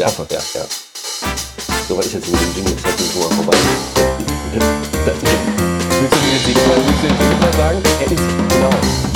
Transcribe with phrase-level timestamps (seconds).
[0.00, 0.26] Ja, Hoffe.
[0.30, 0.64] ja, ja.
[1.86, 2.74] So, was ist jetzt mit dem Jingle?
[2.82, 3.58] Das ist schon mal vorbei.
[4.50, 4.66] Willst
[6.14, 7.82] du jetzt jedes Mal, willst du jetzt jedes Mal sagen?
[8.00, 8.70] Er ist genau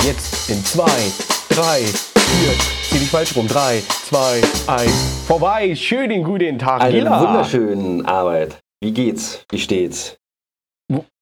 [0.05, 1.11] jetzt in zwei,
[1.49, 2.51] drei, vier,
[2.87, 4.91] zieh dich falsch rum, drei, zwei, eins,
[5.25, 5.75] vorbei.
[5.75, 7.19] Schönen guten Tag, Eine Gila.
[7.19, 8.59] wunderschöne Arbeit.
[8.79, 9.39] Wie geht's?
[9.49, 10.17] Wie steht's?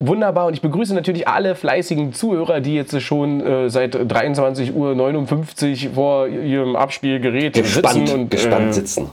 [0.02, 5.94] Wunderbar und ich begrüße natürlich alle fleißigen Zuhörer, die jetzt schon äh, seit 23.59 Uhr
[5.94, 9.10] vor ihrem Abspielgerät Gespannt, sitzen und gespannt äh, sitzen.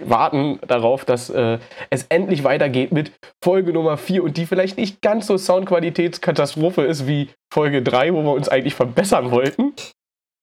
[0.00, 1.58] warten darauf, dass äh,
[1.90, 3.12] es endlich weitergeht mit
[3.44, 8.22] Folge Nummer 4 und die vielleicht nicht ganz so Soundqualitätskatastrophe ist wie Folge 3, wo
[8.22, 9.72] wir uns eigentlich verbessern wollten.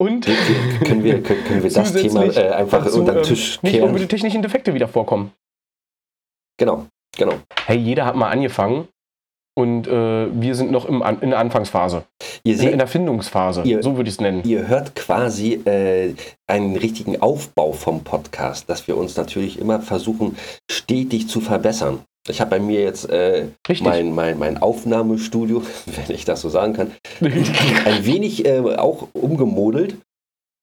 [0.01, 0.25] Und
[0.85, 3.77] Können wir, können, können wir das Thema äh, einfach dazu, unter den ähm, Tisch nicht
[3.79, 4.09] nur über die kehren?
[4.09, 5.33] technischen Defekte wieder vorkommen.
[6.57, 6.85] Genau,
[7.17, 7.33] genau.
[7.65, 8.87] Hey, jeder hat mal angefangen
[9.59, 12.03] und äh, wir sind noch im in der Anfangsphase,
[12.43, 14.41] Ihr in, seht, in der Findungsphase, Ihr- so würde ich es nennen.
[14.45, 16.13] Ihr hört quasi äh,
[16.47, 20.37] einen richtigen Aufbau vom Podcast, dass wir uns natürlich immer versuchen,
[20.71, 21.99] stetig zu verbessern.
[22.27, 23.47] Ich habe bei mir jetzt äh,
[23.81, 29.97] mein, mein, mein Aufnahmestudio, wenn ich das so sagen kann, ein wenig äh, auch umgemodelt.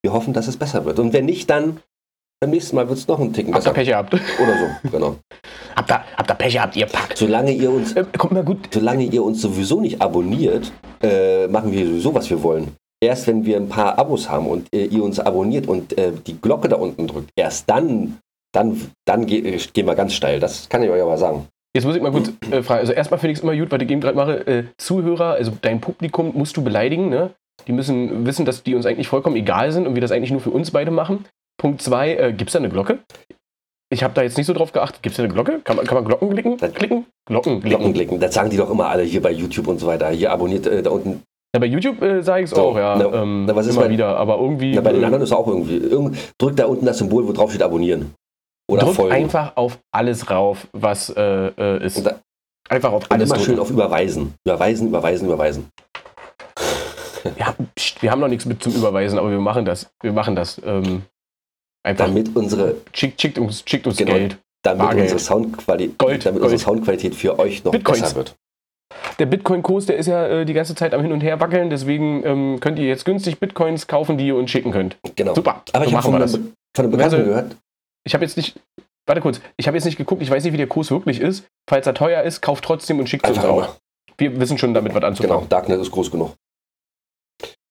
[0.02, 0.98] Wir hoffen, dass es besser wird.
[1.00, 1.80] Und wenn nicht, dann
[2.40, 3.74] beim nächsten Mal wird es noch einen Ticken habt ihr besser.
[3.74, 4.14] Pech gehabt?
[4.14, 5.16] Oder so, genau.
[5.76, 7.12] habt, ihr, habt ihr Pech gehabt, ihr Pack?
[7.16, 8.68] Solange ihr uns, Äh, kommt mal gut.
[8.72, 12.68] solange ihr uns sowieso nicht abonniert, äh, machen wir sowieso, was wir wollen.
[13.02, 16.40] Erst wenn wir ein paar Abos haben und äh, ihr uns abonniert und äh, die
[16.40, 18.18] Glocke da unten drückt, erst dann,
[18.54, 20.40] dann, dann ge äh, gehen wir ganz steil.
[20.40, 21.46] Das kann ich euch aber sagen.
[21.74, 22.80] Jetzt muss ich mal kurz äh, fragen.
[22.80, 24.64] Also erstmal finde ich es immer gut, was ich eben gerade mache.
[24.78, 27.30] Zuhörer, also dein Publikum musst du beleidigen, ne?
[27.66, 30.40] Die müssen wissen, dass die uns eigentlich vollkommen egal sind und wir das eigentlich nur
[30.40, 31.24] für uns beide machen.
[31.58, 32.98] Punkt zwei, äh, gibt es da eine Glocke?
[33.88, 35.02] Ich habe da jetzt nicht so drauf geachtet.
[35.02, 35.60] Gibt es da eine Glocke?
[35.62, 36.56] Kann man, kann man Glocken klicken?
[36.56, 37.06] Klicken?
[37.26, 37.68] Glocken klicken.
[37.70, 40.08] Glockenklicken, das sagen die doch immer alle hier bei YouTube und so weiter.
[40.10, 41.22] Hier abonniert äh, da unten.
[41.54, 42.96] Ja, bei YouTube äh, sage ich es auch, ja.
[42.98, 44.16] na, ähm, na, was ist immer bei- wieder.
[44.16, 44.74] Aber irgendwie.
[44.74, 45.76] Ja, bei den anderen ist auch irgendwie.
[45.76, 48.12] Irgend, drückt da unten das Symbol, wo drauf steht abonnieren.
[48.68, 49.12] Oder drück folgen.
[49.14, 51.22] einfach auf alles rauf, was äh,
[51.56, 52.04] äh, ist.
[52.04, 52.18] Da-
[52.68, 53.60] einfach auf alles immer schön drücken.
[53.60, 54.34] auf Überweisen.
[54.44, 55.68] Überweisen, überweisen, überweisen.
[57.38, 59.88] Ja, pst, wir haben noch nichts mit zum Überweisen, aber wir machen das.
[60.02, 60.60] Wir machen das.
[60.64, 61.02] Ähm,
[61.86, 64.12] einfach Damit unsere, schickt, schickt uns, schickt uns Genau.
[64.12, 64.36] Geld.
[64.62, 65.02] damit Bargeld.
[65.04, 66.52] unsere, Soundquali Gold, damit Gold.
[66.52, 68.00] unsere Soundqualität für euch noch Bitcoins.
[68.00, 68.34] besser wird.
[69.18, 72.24] Der Bitcoin-Kurs, der ist ja äh, die ganze Zeit am Hin und Her wackeln, deswegen
[72.24, 74.96] ähm, könnt ihr jetzt günstig Bitcoins kaufen, die ihr uns schicken könnt.
[75.16, 75.34] Genau.
[75.34, 76.32] Super, Aber so ich habe von, das.
[76.34, 76.44] von
[76.78, 77.56] einem Bekannten Also- gehört,
[78.06, 78.58] Ich habe jetzt nicht,
[79.06, 81.44] warte kurz, ich habe jetzt nicht geguckt, ich weiß nicht, wie der Kurs wirklich ist.
[81.68, 83.68] Falls er teuer ist, kauft trotzdem und schickt uns einfach auch.
[84.18, 85.48] Wir wissen schon damit was Genau, anzufangen.
[85.48, 86.32] Darknet ist groß genug.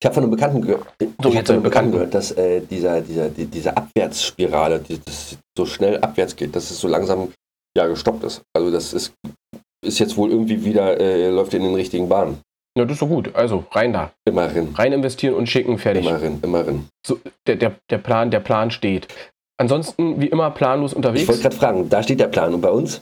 [0.01, 2.31] Ich habe von einem Bekannten, ge ich hab jetzt von einem ein Bekannten gehört, dass
[2.31, 6.87] äh, dieser, dieser, die, diese Abwärtsspirale, die das so schnell abwärts geht, dass es so
[6.87, 7.31] langsam
[7.77, 8.41] ja, gestoppt ist.
[8.53, 9.13] Also das ist,
[9.85, 12.39] ist jetzt wohl irgendwie wieder, äh, läuft in den richtigen Bahnen.
[12.77, 13.33] Ja, das ist doch gut.
[13.35, 14.11] Also rein da.
[14.25, 14.73] Immerhin.
[14.75, 16.05] Rein investieren und schicken, fertig.
[16.05, 16.87] Immerhin, immerhin.
[17.07, 19.07] So, der, der, der, Plan, der Plan steht.
[19.57, 21.27] Ansonsten, wie immer, planlos Ich unterwegs.
[21.27, 23.01] wollte gerade fragen, da steht der Plan und bei uns?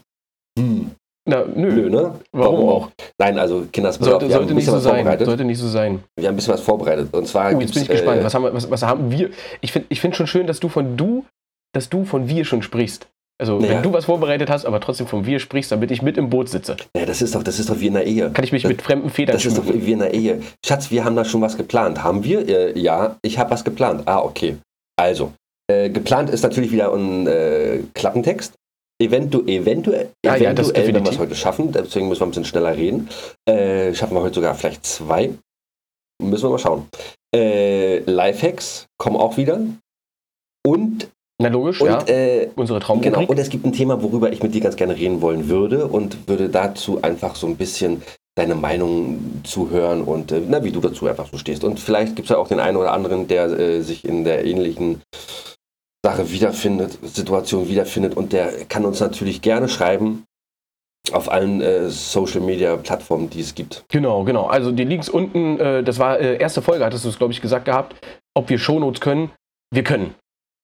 [0.59, 0.91] Hm.
[1.25, 1.71] Na, nö.
[1.71, 2.15] Nö, ne?
[2.33, 2.89] Warum auch?
[3.17, 5.05] Nein, also Kinders, pass Sollte, sollte nicht so sein.
[5.23, 6.03] Sollte nicht so sein.
[6.17, 7.13] Wir haben ein bisschen was vorbereitet.
[7.13, 8.19] Und zwar Oh, jetzt bin ich gespannt.
[8.21, 9.29] äh, Was haben, wir, was, was haben wir?
[9.61, 11.23] Ich finde ich find schon schön, dass du von du,
[11.73, 13.07] dass du von wir schon sprichst.
[13.41, 13.75] Also Naja.
[13.75, 16.49] wenn du was vorbereitet hast, aber trotzdem von wir sprichst, damit ich mit im Boot
[16.49, 16.75] sitze.
[16.95, 18.29] Ja, das ist doch, das ist doch wie in der Ehe.
[18.31, 19.85] Kann ich mich Das- mit fremden Federn Das ist doch schmücken.
[19.85, 20.41] wie in der Ehe.
[20.65, 22.03] Schatz, wir haben da schon was geplant.
[22.03, 22.47] Haben wir?
[22.47, 24.03] Äh, ja, ich habe was geplant.
[24.05, 24.57] Ah, okay.
[24.97, 25.31] Also,
[25.71, 28.53] äh, geplant ist natürlich wieder ein äh, Klappentext.
[29.01, 32.75] Eventu eventuell, ja, eventuell, wenn wir es heute schaffen, deswegen müssen wir ein bisschen schneller
[32.75, 33.09] reden.
[33.45, 35.31] Äh, schaffen wir heute sogar vielleicht zwei.
[36.21, 36.87] Müssen wir mal schauen.
[37.35, 39.59] Äh, Lifehacks kommen auch wieder.
[40.65, 41.09] Und,
[41.41, 42.05] Na logisch, und ja.
[42.07, 43.29] äh, Unsere Genau, Traumrubrik.
[43.29, 46.27] und es gibt ein Thema, worüber ich mit dir ganz gerne reden wollen würde und
[46.27, 48.03] würde dazu einfach so ein bisschen
[48.35, 51.63] deine Meinung zuhören und äh, na, wie du dazu einfach so stehst.
[51.63, 54.45] Und vielleicht gibt es ja auch den einen oder anderen, der äh, sich in der
[54.45, 55.01] ähnlichen
[56.05, 60.25] Sache wiederfindet, Situation wiederfindet und der kann uns natürlich gerne schreiben
[61.11, 63.85] auf allen äh, Social Media Plattformen, die es gibt.
[63.89, 64.45] Genau, genau.
[64.45, 67.41] Also die Links unten, äh, das war äh, erste Folge, hattest du es, glaube ich,
[67.41, 67.95] gesagt gehabt,
[68.35, 69.31] ob wir Shownotes können.
[69.71, 70.15] Wir können.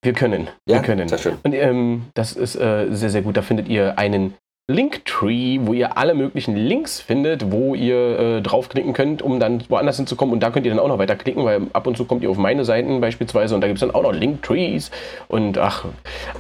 [0.02, 0.50] Wir können.
[0.68, 1.08] Ja, wir können.
[1.08, 1.38] sehr schön.
[1.44, 3.36] Und ähm, das ist äh, sehr, sehr gut.
[3.36, 4.34] Da findet ihr einen
[4.70, 9.98] Linktree, wo ihr alle möglichen Links findet, wo ihr äh, draufklicken könnt, um dann woanders
[9.98, 10.32] hinzukommen.
[10.32, 12.38] Und da könnt ihr dann auch noch weiterklicken, weil ab und zu kommt ihr auf
[12.38, 14.92] meine Seiten beispielsweise und da gibt es dann auch noch Linktrees
[15.28, 15.86] und ach,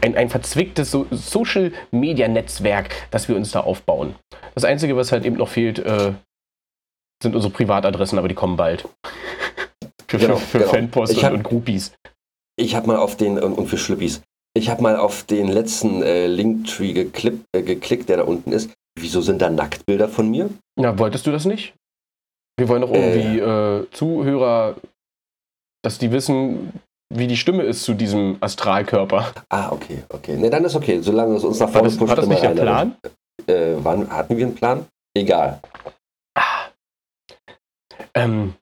[0.01, 4.13] ein, ein verzwicktes so Social Media Netzwerk, das wir uns da aufbauen.
[4.53, 6.13] Das Einzige, was halt eben noch fehlt, äh,
[7.23, 8.87] sind unsere Privatadressen, aber die kommen bald.
[10.07, 10.69] für, Genau, für, für genau.
[10.69, 11.93] Fanpost Ich und, hab- und Groupies.
[12.57, 14.21] Ich habe mal auf den, und, und für Schlüppis,
[14.53, 18.71] ich habe mal auf den letzten äh, Linktree geklipp, äh, geklickt, der da unten ist.
[18.99, 20.49] Wieso sind da Nacktbilder von mir?
[20.79, 21.73] Ja, wolltest du das nicht?
[22.57, 24.75] Wir wollen doch irgendwie äh, Zuhörer,
[25.83, 26.73] dass die wissen,
[27.13, 29.33] wie die Stimme ist zu diesem Astralkörper.
[29.49, 30.35] Ah, okay, okay.
[30.35, 32.49] Ne, dann ist okay, solange es uns nach War vorne das, war das nicht der.
[32.49, 32.95] Plan?
[33.47, 34.85] Äh, wann, hatten wir einen Plan?
[35.15, 35.61] Egal.
[38.13, 38.55] Ähm,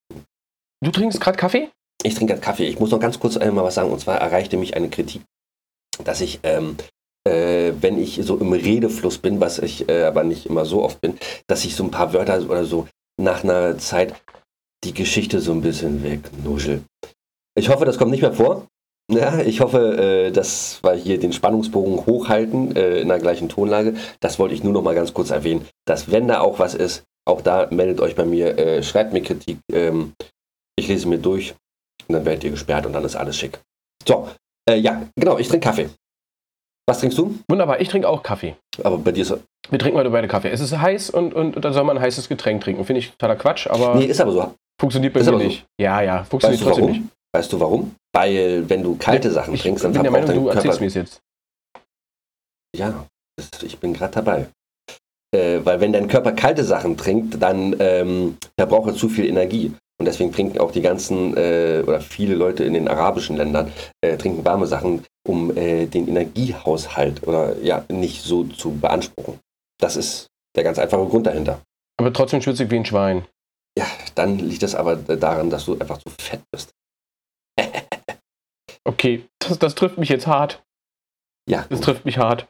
[0.81, 1.69] du trinkst gerade Kaffee?
[2.03, 2.67] Ich trinke gerade Kaffee.
[2.67, 3.91] Ich muss noch ganz kurz einmal was sagen.
[3.91, 5.23] Und zwar erreichte mich eine Kritik,
[6.03, 6.77] dass ich, ähm,
[7.27, 11.01] äh, wenn ich so im Redefluss bin, was ich äh, aber nicht immer so oft
[11.01, 11.17] bin,
[11.47, 12.87] dass ich so ein paar Wörter oder so
[13.19, 14.13] nach einer Zeit
[14.83, 16.83] die Geschichte so ein bisschen wegnuschel.
[17.57, 18.67] Ich hoffe, das kommt nicht mehr vor.
[19.09, 23.95] Ja, ich hoffe, äh, dass wir hier den Spannungsbogen hochhalten äh, in der gleichen Tonlage.
[24.19, 27.03] Das wollte ich nur noch mal ganz kurz erwähnen, dass wenn da auch was ist,
[27.25, 29.59] auch da meldet euch bei mir, äh, schreibt mir Kritik.
[29.71, 30.13] Ähm,
[30.77, 31.55] ich lese mir durch
[32.07, 33.59] und dann werdet ihr gesperrt und dann ist alles schick.
[34.05, 34.29] So,
[34.69, 35.89] äh, ja, genau, ich trinke Kaffee.
[36.87, 37.37] Was trinkst du?
[37.49, 38.55] Wunderbar, ich trinke auch Kaffee.
[38.83, 39.35] Aber bei dir ist
[39.69, 40.49] Wir trinken heute beide Kaffee.
[40.49, 42.85] Es ist heiß und, und, und dann soll man ein heißes Getränk trinken.
[42.85, 44.53] Finde ich totaler Quatsch, aber Nee, ist aber so.
[44.79, 45.47] funktioniert bei ist mir aber so.
[45.47, 45.65] nicht.
[45.79, 46.97] Ja, ja, funktioniert Weißt du trotzdem warum?
[47.01, 47.11] nicht.
[47.35, 47.95] Weißt du warum?
[48.15, 50.87] Weil wenn du kalte Sachen ich trinkst, dann bin der Meinung, dein du erzählst mir
[50.87, 51.19] es jetzt.
[52.75, 53.05] Ja,
[53.61, 54.47] ich bin gerade dabei.
[55.35, 59.73] Äh, weil wenn dein Körper kalte Sachen trinkt, dann ähm, verbraucht er zu viel Energie.
[59.99, 63.71] Und deswegen trinken auch die ganzen äh, oder viele Leute in den arabischen Ländern
[64.01, 69.39] äh, trinken warme Sachen, um äh, den Energiehaushalt oder ja nicht so zu beanspruchen.
[69.79, 71.61] Das ist der ganz einfache Grund dahinter.
[71.99, 73.25] Aber trotzdem schwitzig wie ein Schwein.
[73.77, 73.85] Ja,
[74.15, 76.71] dann liegt es aber daran, dass du einfach zu fett bist.
[78.83, 80.63] Okay, das, das trifft mich jetzt hart.
[81.49, 82.47] Ja, Das trifft mich hart.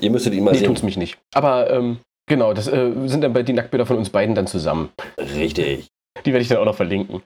[0.00, 0.68] ihr müsstet ihn mal Nee, sehen.
[0.68, 1.18] tut's mich nicht.
[1.34, 1.98] Aber ähm,
[2.28, 4.90] genau, das äh, sind dann bei die Nacktbilder von uns beiden dann zusammen.
[5.18, 5.88] Richtig.
[6.24, 7.22] Die werde ich dann auch noch verlinken.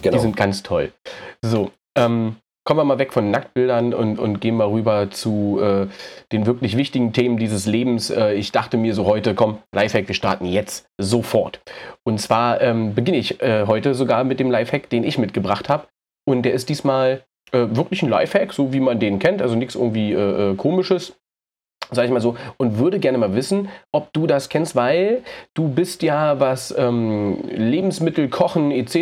[0.00, 0.16] Genau.
[0.16, 0.92] Die sind ganz toll.
[1.42, 5.86] So, ähm, kommen wir mal weg von Nacktbildern und, und gehen mal rüber zu äh,
[6.30, 8.10] den wirklich wichtigen Themen dieses Lebens.
[8.10, 11.60] Äh, ich dachte mir so heute, komm, Lifehack, wir starten jetzt sofort.
[12.04, 15.86] Und zwar ähm, beginne ich äh, heute sogar mit dem Lifehack, den ich mitgebracht habe.
[16.24, 19.74] Und der ist diesmal äh, wirklich ein Lifehack, so wie man den kennt, also nichts
[19.74, 21.14] irgendwie äh, äh, komisches.
[21.92, 25.22] Sag ich mal so, und würde gerne mal wissen, ob du das kennst, weil
[25.54, 28.96] du bist ja, was ähm, Lebensmittel, Kochen etc.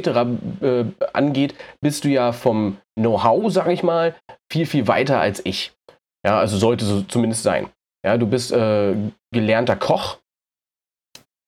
[0.61, 4.15] Äh, angeht, bist du ja vom Know-how, sag ich mal,
[4.53, 5.73] viel, viel weiter als ich.
[6.27, 7.69] Ja, also sollte so zumindest sein.
[8.05, 8.95] Ja, du bist äh,
[9.33, 10.19] gelernter Koch,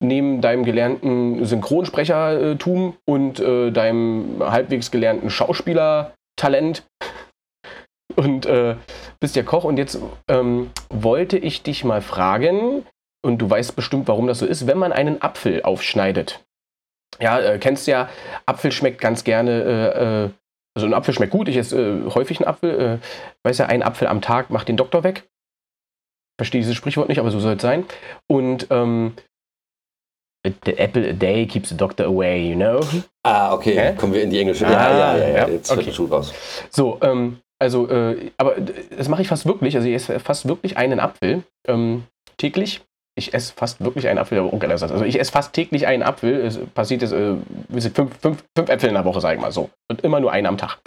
[0.03, 6.85] neben deinem gelernten Synchronsprechertum und äh, deinem halbwegs gelernten Schauspielertalent
[8.17, 8.77] und äh,
[9.21, 9.99] bist ja Koch und jetzt
[10.29, 12.85] ähm, wollte ich dich mal fragen,
[13.25, 16.45] und du weißt bestimmt, warum das so ist, wenn man einen Apfel aufschneidet.
[17.21, 18.09] Ja, äh, kennst ja,
[18.47, 20.31] Apfel schmeckt ganz gerne, äh, äh,
[20.75, 23.83] also ein Apfel schmeckt gut, ich esse äh, häufig einen Apfel, äh, weiß ja, ein
[23.83, 25.29] Apfel am Tag macht den Doktor weg.
[26.39, 27.85] Verstehe dieses Sprichwort nicht, aber so soll es sein.
[28.27, 29.15] Und ähm,
[30.65, 32.81] the apple a day keeps the doctor away, you know?
[33.23, 33.79] Ah, okay.
[33.79, 33.95] Hä?
[33.97, 34.67] Kommen wir in die englische.
[34.67, 35.37] Ah, ja, ja, ja, ja.
[35.37, 35.49] ja.
[35.49, 35.87] Jetzt wird Okay.
[35.91, 36.35] der Schuh raus.
[36.71, 38.57] So, ähm, also, äh, aber
[38.97, 39.77] das mache ich fast wirklich.
[39.77, 42.05] Also, ich esse fast wirklich einen Apfel ähm,
[42.37, 42.83] täglich.
[43.15, 44.83] Ich esse fast wirklich einen Apfel, aber ungefähr das.
[44.83, 46.35] Also, ich esse fast täglich einen Apfel.
[46.41, 47.37] Es passiert jetzt, äh,
[47.71, 49.71] fünf, fünf, fünf Äpfel in der Woche, sage ich mal so.
[49.89, 50.79] Und immer nur einen am Tag.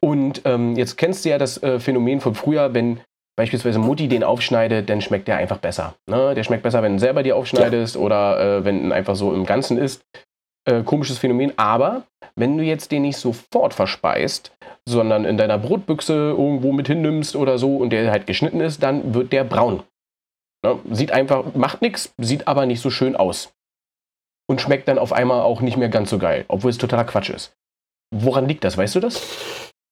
[0.00, 3.00] Und ähm, jetzt kennst du ja das äh, Phänomen von früher, wenn
[3.36, 5.94] beispielsweise Mutti den aufschneidet, dann schmeckt der einfach besser.
[6.08, 6.34] Ne?
[6.34, 9.46] Der schmeckt besser, wenn du selber dir aufschneidest oder äh, wenn ihn einfach so im
[9.46, 10.02] Ganzen ist.
[10.66, 11.52] Äh, komisches Phänomen.
[11.56, 12.04] Aber
[12.36, 14.52] wenn du jetzt den nicht sofort verspeist,
[14.88, 19.14] sondern in deiner Brotbüchse irgendwo mit hinnimmst oder so und der halt geschnitten ist, dann
[19.14, 19.82] wird der braun.
[20.64, 20.78] Ne?
[20.90, 23.52] Sieht einfach, macht nichts, sieht aber nicht so schön aus.
[24.46, 27.30] Und schmeckt dann auf einmal auch nicht mehr ganz so geil, obwohl es totaler Quatsch
[27.30, 27.52] ist.
[28.14, 29.22] Woran liegt das, weißt du das?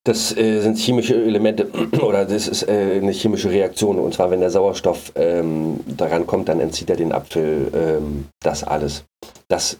[0.05, 1.69] Das äh, sind chemische Elemente
[2.01, 3.99] oder das ist äh, eine chemische Reaktion.
[3.99, 8.63] Und zwar, wenn der Sauerstoff ähm, daran kommt, dann entzieht er den Apfel ähm, das
[8.63, 9.05] alles.
[9.47, 9.79] Das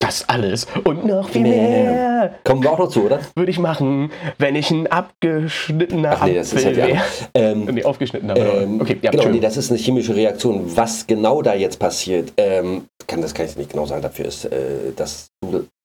[0.00, 3.20] Das alles und noch viel mehr kommen wir auch noch zu, oder?
[3.36, 7.02] würde ich machen, wenn ich ein abgeschnittener Ach nee, das ist Apfel halt ja.
[7.34, 10.64] Ähm, Nee, aufgeschnitten, aber ähm, okay, ja, genau, nee, das ist eine chemische Reaktion.
[10.76, 14.02] Was genau da jetzt passiert, ähm, kann, das kann ich nicht genau sagen.
[14.02, 15.28] Dafür ist äh, das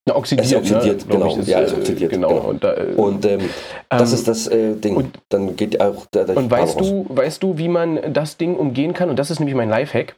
[0.07, 1.27] Ja, oxidiert, es oxidiert, ne, genau.
[1.27, 2.29] ich, ist, Ja, es äh, oxidiert, Genau.
[2.29, 2.41] genau.
[2.49, 3.41] Und, da, äh, und ähm,
[3.89, 4.95] das ähm, ist das äh, Ding.
[4.95, 8.55] und- dann geht auch da, da Und weißt du, weißt du, wie man das Ding
[8.55, 9.09] umgehen kann?
[9.09, 10.15] Und das ist nämlich mein Lifehack,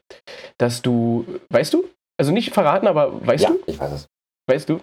[0.58, 1.84] dass du, weißt du?
[2.22, 3.58] Also nicht verraten, aber weißt Ja, du?
[3.66, 4.08] ich weiß es.
[4.48, 4.80] Weißt du?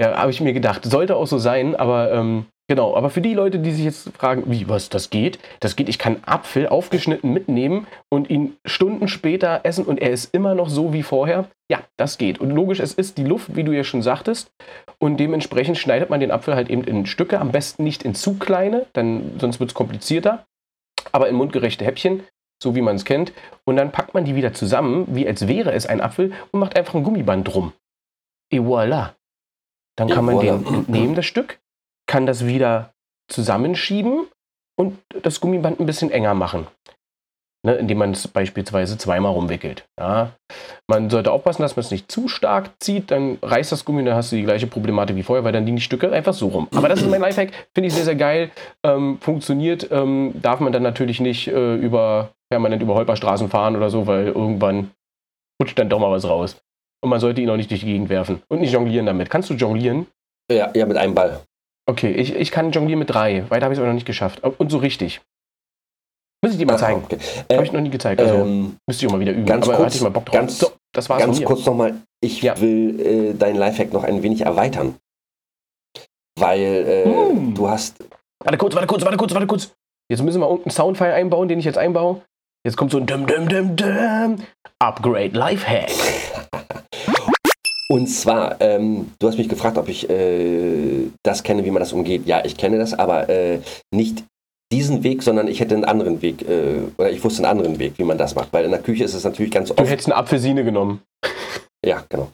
[0.00, 0.82] Ja, habe ich mir gedacht.
[0.86, 2.96] Sollte auch so sein, aber ähm, genau.
[2.96, 5.38] Aber für die Leute, die sich jetzt fragen, wie, was, das geht?
[5.60, 10.32] Das geht, ich kann Apfel aufgeschnitten mitnehmen und ihn Stunden später essen und er ist
[10.34, 11.50] immer noch so wie vorher.
[11.70, 12.38] Ja, das geht.
[12.38, 14.50] Und logisch, es ist die Luft, wie du ja schon sagtest.
[14.98, 17.40] Und dementsprechend schneidet man den Apfel halt eben in Stücke.
[17.40, 20.46] Am besten nicht in zu kleine, dann, sonst wird es komplizierter.
[21.12, 22.22] Aber in mundgerechte Häppchen,
[22.62, 23.32] so wie man es kennt.
[23.64, 26.76] Und dann packt man die wieder zusammen, wie als wäre es ein Apfel, und macht
[26.76, 27.72] einfach ein Gummiband drum.
[28.50, 29.14] Et voilà.
[29.96, 30.64] Dann Et kann man voilà.
[30.64, 31.60] den entnehmen, das Stück,
[32.06, 32.94] kann das wieder
[33.28, 34.26] zusammenschieben
[34.76, 36.66] und das Gummiband ein bisschen enger machen.
[37.64, 39.86] Ne, indem man es beispielsweise zweimal rumwickelt.
[39.98, 40.32] Ja.
[40.86, 44.04] Man sollte aufpassen, dass man es nicht zu stark zieht, dann reißt das Gummi und
[44.04, 46.48] dann hast du die gleiche Problematik wie vorher, weil dann liegen die Stücke einfach so
[46.48, 46.68] rum.
[46.74, 48.50] Aber das ist mein Lifehack, finde ich sehr, sehr geil.
[48.84, 53.88] Ähm, funktioniert, ähm, darf man dann natürlich nicht äh, über permanent über Holperstraßen fahren oder
[53.88, 54.90] so, weil irgendwann
[55.58, 56.60] rutscht dann doch mal was raus.
[57.02, 59.30] Und man sollte ihn auch nicht durch die Gegend werfen und nicht jonglieren damit.
[59.30, 60.06] Kannst du jonglieren?
[60.52, 61.40] Ja, ja mit einem Ball.
[61.86, 63.48] Okay, ich, ich kann jonglieren mit drei.
[63.48, 64.42] Weiter habe ich es aber noch nicht geschafft.
[64.44, 65.22] Und so richtig.
[66.44, 67.02] Muss ich dir mal zeigen.
[67.02, 67.16] Okay.
[67.48, 68.20] Äh, habe ich noch nie gezeigt.
[68.20, 69.46] Also ähm, müsste ich auch mal wieder üben.
[69.46, 70.34] Ganz aber kurz, ich mal Bock drauf.
[70.34, 71.94] Ganz, so, das war's ganz kurz nochmal.
[72.20, 72.60] Ich ja.
[72.60, 74.96] will äh, deinen Lifehack noch ein wenig erweitern.
[76.38, 77.54] Weil äh, hm.
[77.54, 77.96] du hast.
[78.44, 79.72] Warte kurz, warte kurz, warte kurz, warte kurz.
[80.10, 82.20] Jetzt müssen wir irgendeinen Soundfile einbauen, den ich jetzt einbaue.
[82.62, 84.36] Jetzt kommt so ein Dum Dum Dum Dum
[84.78, 85.92] Upgrade Lifehack.
[87.88, 91.94] Und zwar, ähm, du hast mich gefragt, ob ich äh, das kenne, wie man das
[91.94, 92.26] umgeht.
[92.26, 93.60] Ja, ich kenne das, aber äh,
[93.94, 94.24] nicht
[94.72, 97.94] diesen Weg, sondern ich hätte einen anderen Weg, äh, oder ich wusste einen anderen Weg,
[97.96, 98.52] wie man das macht.
[98.52, 99.80] Weil in der Küche ist es natürlich ganz oft.
[99.80, 101.02] Du hättest eine Apfelsine genommen.
[101.84, 102.30] Ja, genau.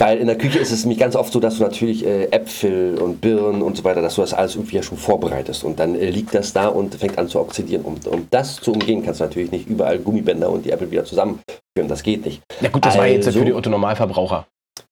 [0.00, 2.98] Weil in der Küche ist es nämlich ganz oft so, dass du natürlich äh, Äpfel
[2.98, 5.62] und Birnen und so weiter, dass du das alles irgendwie ja schon vorbereitest.
[5.62, 7.84] Und dann äh, liegt das da und fängt an zu oxidieren.
[7.84, 11.04] Und um das zu umgehen, kannst du natürlich nicht überall Gummibänder und die Äpfel wieder
[11.04, 11.86] zusammenführen.
[11.86, 12.42] Das geht nicht.
[12.62, 14.46] Na gut, das also, war jetzt für die Otto-Normalverbraucher.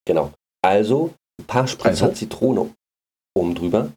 [0.05, 0.31] Genau.
[0.61, 2.15] Also ein paar Spritzer also?
[2.15, 2.69] Zitrone
[3.35, 3.91] oben drüber.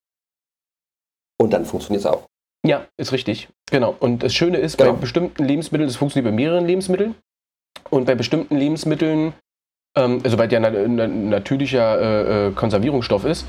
[1.39, 2.25] Und dann funktioniert es auch.
[2.65, 3.49] Ja, ist richtig.
[3.71, 3.97] Genau.
[3.99, 4.93] Und das Schöne ist, genau.
[4.93, 7.15] bei bestimmten Lebensmitteln, das funktioniert bei mehreren Lebensmitteln.
[7.91, 9.35] Und bei bestimmten Lebensmitteln
[9.97, 13.47] ähm, also weil der na, na, natürlicher äh, äh, Konservierungsstoff ist.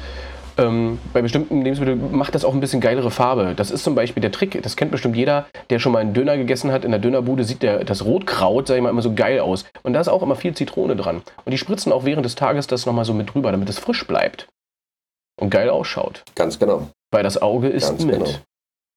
[0.56, 3.54] Ähm, bei bestimmten Lebensmitteln macht das auch ein bisschen geilere Farbe.
[3.56, 6.38] Das ist zum Beispiel der Trick, das kennt bestimmt jeder, der schon mal einen Döner
[6.38, 6.86] gegessen hat.
[6.86, 9.66] In der Dönerbude sieht der, das Rotkraut, sag ich mal, immer so geil aus.
[9.82, 11.24] Und da ist auch immer viel Zitrone dran.
[11.44, 14.06] Und die spritzen auch während des Tages das nochmal so mit drüber, damit es frisch
[14.06, 14.48] bleibt.
[15.42, 16.24] Und geil ausschaut.
[16.36, 16.90] Ganz genau.
[17.10, 18.20] Weil das Auge ist Ganz mit.
[18.20, 18.30] Genau.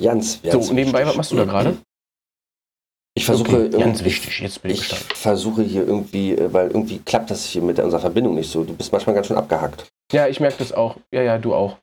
[0.03, 1.77] Ganz, ganz So, nebenbei, was machst du da gerade?
[3.15, 6.99] Ich versuche okay, ganz wichtig, jetzt bin ich, ich versuche hier irgendwie, äh, weil irgendwie
[6.99, 8.63] klappt das hier mit unserer Verbindung nicht so.
[8.63, 9.87] Du bist manchmal ganz schön abgehackt.
[10.13, 10.97] Ja, ich merke das auch.
[11.11, 11.79] Ja, ja, du auch.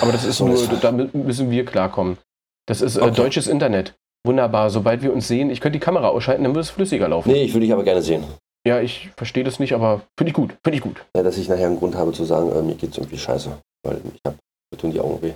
[0.00, 2.18] Aber das ist so, nur, das da müssen wir klarkommen.
[2.66, 3.14] Das ist äh, okay.
[3.14, 3.94] deutsches Internet.
[4.24, 4.70] Wunderbar.
[4.70, 7.30] Sobald wir uns sehen, ich könnte die Kamera ausschalten, dann würde es flüssiger laufen.
[7.32, 8.22] Nee, ich würde dich aber gerne sehen.
[8.64, 10.56] Ja, ich verstehe das nicht, aber finde ich gut.
[10.62, 11.04] Finde ich gut.
[11.16, 13.58] Ja, dass ich nachher einen Grund habe zu sagen, äh, mir geht es irgendwie scheiße.
[13.84, 14.36] Weil ich habe,
[14.70, 15.32] mir tun die Augen weh.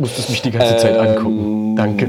[0.00, 1.76] Musstest mich die ganze Zeit ähm, angucken.
[1.76, 2.08] Danke.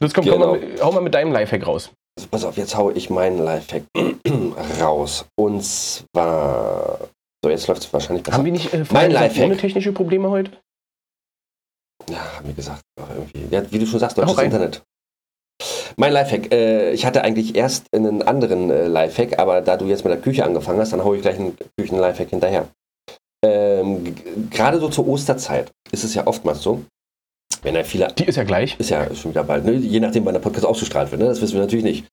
[0.00, 0.36] Jetzt komm, genau.
[0.36, 1.90] komm mal, hau mal mit deinem Lifehack raus.
[2.18, 3.84] Also pass auf, jetzt hau ich meinen Lifehack
[4.80, 5.26] raus.
[5.36, 6.98] Und zwar.
[7.44, 8.38] So, jetzt läuft es wahrscheinlich besser.
[8.38, 9.44] Haben wir nicht äh, mein Lifehack.
[9.44, 10.50] ohne technische Probleme heute?
[12.10, 12.82] Ja, haben wir gesagt.
[12.96, 13.54] Irgendwie.
[13.54, 14.82] Ja, wie du schon sagst, deutsches Internet.
[15.96, 16.52] Mein Lifehack.
[16.52, 20.20] Äh, ich hatte eigentlich erst einen anderen äh, Lifehack, aber da du jetzt mit der
[20.20, 22.68] Küche angefangen hast, dann hau ich gleich einen Küchen-Lifehack hinterher.
[23.44, 24.14] Ähm,
[24.50, 26.84] Gerade so zur Osterzeit ist es ja oftmals so,
[27.62, 28.08] wenn er viele.
[28.08, 28.78] Die ist ja gleich.
[28.78, 29.72] Ist ja schon wieder bald, ne?
[29.72, 31.20] je nachdem, wann der Podcast ausgestrahlt wird.
[31.20, 31.28] Ne?
[31.28, 32.06] Das wissen wir natürlich nicht.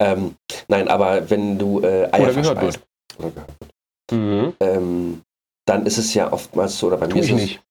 [0.00, 0.36] Ähm,
[0.68, 2.80] nein, aber wenn du äh, Eier oder gehört wird.
[3.18, 3.72] Oder gehört wird.
[4.12, 4.52] Mhm.
[4.60, 5.22] Ähm,
[5.66, 7.62] dann ist es ja oftmals so, oder bei mir ist es, nicht.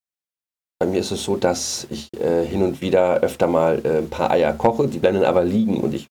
[0.79, 4.09] Bei mir ist es so, dass ich äh, hin und wieder öfter mal äh, ein
[4.09, 6.07] paar Eier koche, die bleiben dann aber liegen und ich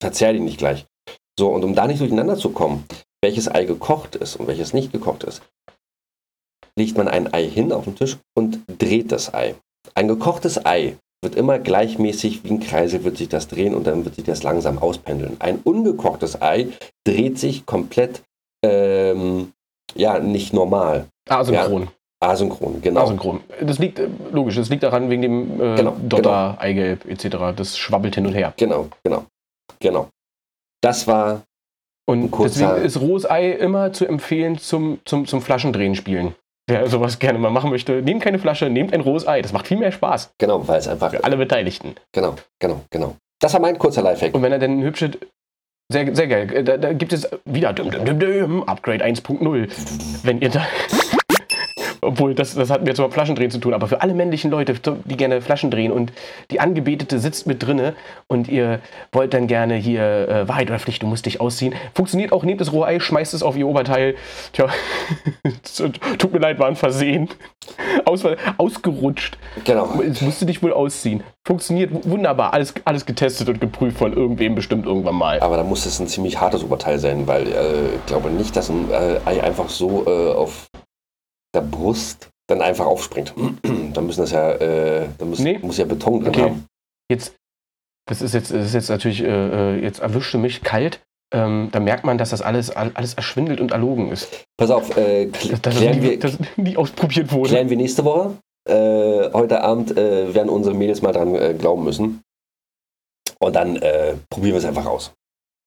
[0.00, 0.86] verzehre die nicht gleich.
[1.38, 2.84] So, und um da nicht durcheinander zu kommen,
[3.22, 5.42] welches Ei gekocht ist und welches nicht gekocht ist,
[6.78, 9.54] legt man ein Ei hin auf den Tisch und dreht das Ei.
[9.94, 14.04] Ein gekochtes Ei wird immer gleichmäßig wie ein Kreisel wird sich das drehen und dann
[14.04, 15.36] wird sich das langsam auspendeln.
[15.38, 16.68] Ein ungekochtes Ei
[17.04, 18.22] dreht sich komplett
[18.64, 19.52] ähm,
[19.94, 21.06] ja nicht normal.
[21.28, 21.82] Asynchron.
[21.82, 23.02] Ja, asynchron, genau.
[23.02, 23.40] Asynchron.
[23.60, 26.60] Das liegt äh, logisch, das liegt daran wegen dem äh, genau, Dotter, genau.
[26.60, 27.54] Eigelb etc.
[27.56, 28.54] Das schwabbelt hin und her.
[28.56, 29.26] Genau, genau,
[29.80, 30.08] genau.
[30.80, 31.42] Das war
[32.04, 36.34] und deswegen ist rohes Ei immer zu empfehlen zum, zum, zum Flaschendrehen spielen.
[36.68, 39.42] Wer sowas gerne mal machen möchte, nehmt keine Flasche, nehmt ein rohes Ei.
[39.42, 40.30] Das macht viel mehr Spaß.
[40.38, 41.10] Genau, weil es einfach.
[41.10, 41.96] Für alle Beteiligten.
[42.12, 43.16] Genau, genau, genau.
[43.40, 44.34] Das war mein kurzer Lifehack.
[44.34, 45.10] Und wenn er dann ein hübsches.
[45.92, 46.64] Sehr, sehr geil.
[46.64, 49.68] Da, da gibt es wieder dum, dum, dum, Upgrade 1.0.
[50.22, 50.66] Wenn ihr da.
[52.04, 55.16] Obwohl, das, das hat mir zum Flaschendrehen zu tun, aber für alle männlichen Leute, die
[55.16, 56.12] gerne Flaschen drehen und
[56.50, 57.94] die Angebetete sitzt mit drinne
[58.26, 58.80] und ihr
[59.12, 61.74] wollt dann gerne hier äh, Wahrheit oder Pflicht, du musst dich ausziehen.
[61.94, 64.16] Funktioniert auch, nehmt das rohe Ei, schmeißt es auf ihr Oberteil.
[64.52, 64.66] Tja,
[66.18, 67.28] tut mir leid, war ein Versehen.
[68.04, 68.24] Aus,
[68.58, 69.38] ausgerutscht.
[69.64, 70.02] Genau.
[70.02, 71.22] Es musste dich wohl ausziehen.
[71.44, 75.40] Funktioniert wunderbar, alles, alles getestet und geprüft von irgendwem bestimmt irgendwann mal.
[75.40, 78.68] Aber da muss es ein ziemlich hartes Oberteil sein, weil äh, ich glaube nicht, dass
[78.68, 80.66] ein äh, Ei einfach so äh, auf
[81.54, 83.34] der Brust dann einfach aufspringt.
[83.94, 85.58] dann müssen das ja, äh, dann muss, nee.
[85.58, 86.42] muss ja Beton drin okay.
[86.42, 86.66] haben.
[87.10, 87.34] Jetzt,
[88.06, 91.00] das ist jetzt, das ist jetzt natürlich, äh, äh, jetzt erwischte mich kalt.
[91.34, 94.44] ähm, da merkt man, dass das alles, alles erschwindelt und erlogen ist.
[94.58, 97.50] Pass auf, äh, kl Dass das klären, nie, wir, nie ausprobiert wurde.
[97.50, 98.36] klären wir nächste Woche.
[98.68, 102.22] Äh, heute Abend äh, werden unsere Mädels mal dran äh, glauben müssen.
[103.40, 105.12] Und dann äh, probieren wir es einfach aus.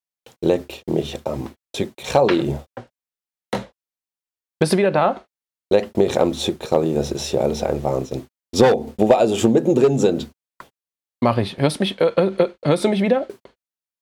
[0.43, 2.57] Leck mich am Zykralli.
[4.59, 5.23] Bist du wieder da?
[5.71, 6.93] Leck mich am Zykralli.
[6.95, 8.25] Das ist hier alles ein Wahnsinn.
[8.53, 10.27] So, wo wir also schon mittendrin sind.
[11.23, 11.57] Mach ich.
[11.57, 13.27] Hörst, mich, äh, äh, äh, hörst du mich wieder?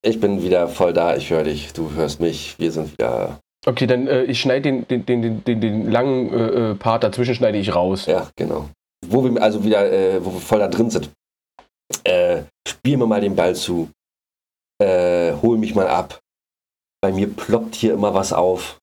[0.02, 1.16] Ich bin wieder voll da.
[1.16, 1.74] Ich höre dich.
[1.74, 2.58] Du hörst mich.
[2.58, 3.40] Wir sind wieder.
[3.66, 7.36] Okay, dann äh, ich schneide den, den, den, den, den, langen äh, äh, Part dazwischen
[7.36, 8.06] schneide ich raus.
[8.06, 8.70] Ja, genau.
[9.06, 11.12] Wo wir also wieder, äh, wo wir voll da drin sind.
[12.04, 13.90] Äh, spiel mir mal den Ball zu.
[14.82, 16.20] Äh, hol mich mal ab.
[17.02, 18.80] Bei mir ploppt hier immer was auf.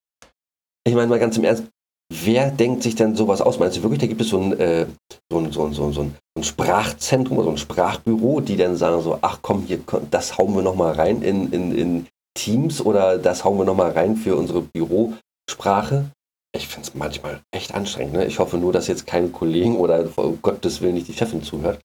[0.87, 1.65] Ich meine mal ganz im Ernst,
[2.13, 3.59] wer denkt sich denn sowas aus?
[3.59, 4.87] Meinst du wirklich, da gibt es so ein, äh,
[5.31, 9.03] so ein, so ein, so ein, so ein, Sprachzentrum, so ein Sprachbüro, die dann sagen
[9.03, 13.45] so, ach komm, hier, das hauen wir nochmal rein in, in, in Teams oder das
[13.45, 16.11] hauen wir nochmal rein für unsere Bürosprache?
[16.55, 18.15] Ich finde es manchmal echt anstrengend.
[18.15, 18.27] Ne?
[18.27, 21.81] Ich hoffe nur, dass jetzt keine Kollegen oder um Gottes Willen nicht die Chefin zuhört.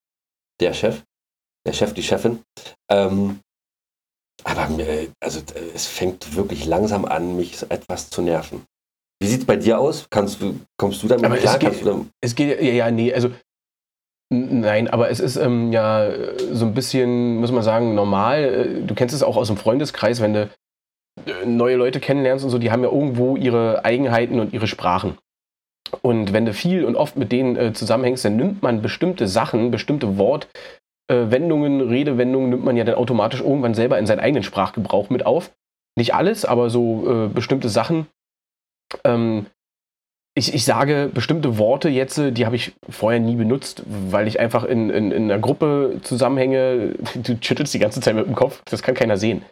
[0.60, 1.02] Der Chef,
[1.66, 2.40] der Chef, die Chefin.
[2.90, 3.40] Ähm,
[4.44, 8.64] aber mir, also äh, es fängt wirklich langsam an, mich etwas zu nerven.
[9.22, 10.06] Wie sieht es bei dir aus?
[10.10, 11.58] Kannst du, kommst du damit Aber es klar?
[11.58, 13.30] geht- Kannst du damit, Es geht ja, ja, nee, also
[14.34, 18.42] nein, aber es ist ähm, ja äh, so ein bisschen, muss man sagen, normal.
[18.42, 20.50] Äh, Du kennst es auch aus dem Freundeskreis, wenn du
[21.26, 25.18] äh, neue Leute kennenlernst und so, die haben ja irgendwo ihre Eigenheiten und ihre Sprachen.
[26.00, 29.70] Und wenn du viel und oft mit denen äh, zusammenhängst, dann nimmt man bestimmte Sachen,
[29.70, 35.26] bestimmte Wortwendungen, Redewendungen, nimmt man ja dann automatisch irgendwann selber in seinen eigenen Sprachgebrauch mit
[35.26, 35.52] auf.
[35.98, 38.06] Nicht alles, aber so äh, bestimmte Sachen.
[39.04, 39.46] Ähm,
[40.34, 44.40] ich, ich sage bestimmte Worte jetzt, äh, die habe ich vorher nie benutzt, weil ich
[44.40, 46.94] einfach in, in, in einer Gruppe zusammenhänge.
[47.14, 49.42] Du schüttelst die ganze Zeit mit dem Kopf, das kann keiner sehen.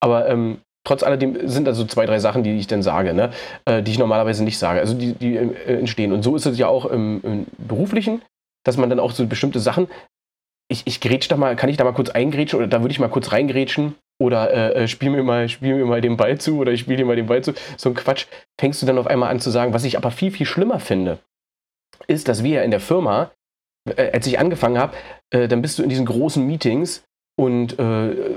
[0.00, 3.30] Aber ähm, trotz alledem sind also zwei, drei Sachen, die ich dann sage, ne?
[3.64, 6.12] äh, die ich normalerweise nicht sage, also die, die äh, entstehen.
[6.12, 8.22] Und so ist es ja auch im, im Beruflichen,
[8.64, 9.88] dass man dann auch so bestimmte Sachen,
[10.70, 13.00] ich, ich grätsch da mal, kann ich da mal kurz eingrätschen oder da würde ich
[13.00, 16.58] mal kurz reingrätschen oder äh, äh, spiel, mir mal, spiel mir mal den Ball zu
[16.58, 17.52] oder ich spiele dir mal den Ball zu.
[17.76, 18.26] So ein Quatsch
[18.60, 19.72] fängst du dann auf einmal an zu sagen.
[19.72, 21.18] Was ich aber viel, viel schlimmer finde,
[22.06, 23.30] ist, dass wir ja in der Firma,
[23.96, 24.96] äh, als ich angefangen habe,
[25.30, 27.04] äh, dann bist du in diesen großen Meetings
[27.38, 28.36] und äh,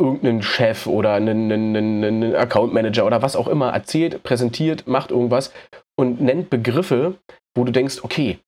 [0.00, 5.52] irgendein Chef oder einen Account Manager oder was auch immer erzählt, präsentiert, macht irgendwas
[5.96, 7.14] und nennt Begriffe,
[7.54, 8.38] wo du denkst, okay,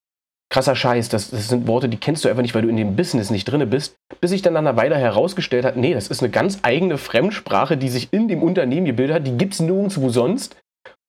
[0.56, 2.96] krasser Scheiß, das, das sind Worte, die kennst du einfach nicht, weil du in dem
[2.96, 6.22] Business nicht drinne bist, bis sich dann nach einer Weile herausgestellt hat, nee, das ist
[6.22, 10.08] eine ganz eigene Fremdsprache, die sich in dem Unternehmen gebildet hat, die gibt es nirgendwo
[10.08, 10.56] sonst.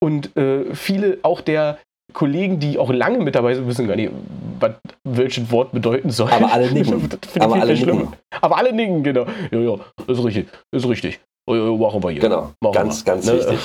[0.04, 1.78] Und äh, viele auch der
[2.12, 4.12] Kollegen, die auch lange mit dabei sind, wissen gar nicht,
[4.60, 4.72] was
[5.04, 6.30] welches Wort bedeuten soll.
[6.30, 7.08] Aber alle nicken.
[7.38, 8.08] Aber alle nicken.
[8.42, 9.24] Aber alle nicken, genau.
[9.50, 9.74] Ja, ja,
[10.06, 11.20] ist richtig, ist richtig.
[11.48, 12.20] Machen wir hier.
[12.20, 13.14] Genau, Machen ganz, wir.
[13.14, 13.32] ganz Ne?
[13.38, 13.58] wichtig.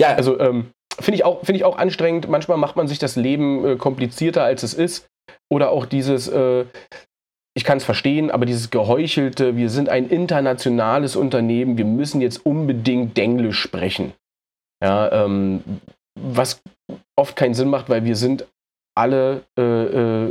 [0.00, 0.70] Ja, Also ähm,
[1.02, 2.28] finde ich, auch- finde ich auch anstrengend.
[2.28, 5.06] Manchmal macht man sich das Leben äh, komplizierter, als es ist.
[5.50, 6.64] Oder auch dieses, äh,
[7.54, 12.46] ich kann es verstehen, aber dieses geheuchelte, wir sind ein internationales Unternehmen, wir müssen jetzt
[12.46, 14.12] unbedingt Englisch sprechen.
[14.82, 15.62] Ja, ähm,
[16.18, 16.60] was
[17.18, 18.46] oft keinen Sinn macht, weil wir sind
[18.96, 20.28] alle, äh, äh,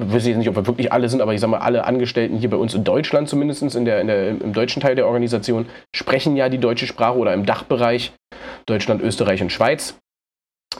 [0.00, 2.36] ich weiß jetzt nicht, ob wir wirklich alle sind, aber ich sage mal, alle Angestellten
[2.38, 5.66] hier bei uns in Deutschland zumindest, in der, in der, im deutschen Teil der Organisation,
[5.94, 8.12] sprechen ja die deutsche Sprache oder im Dachbereich.
[8.66, 9.98] Deutschland, Österreich und Schweiz.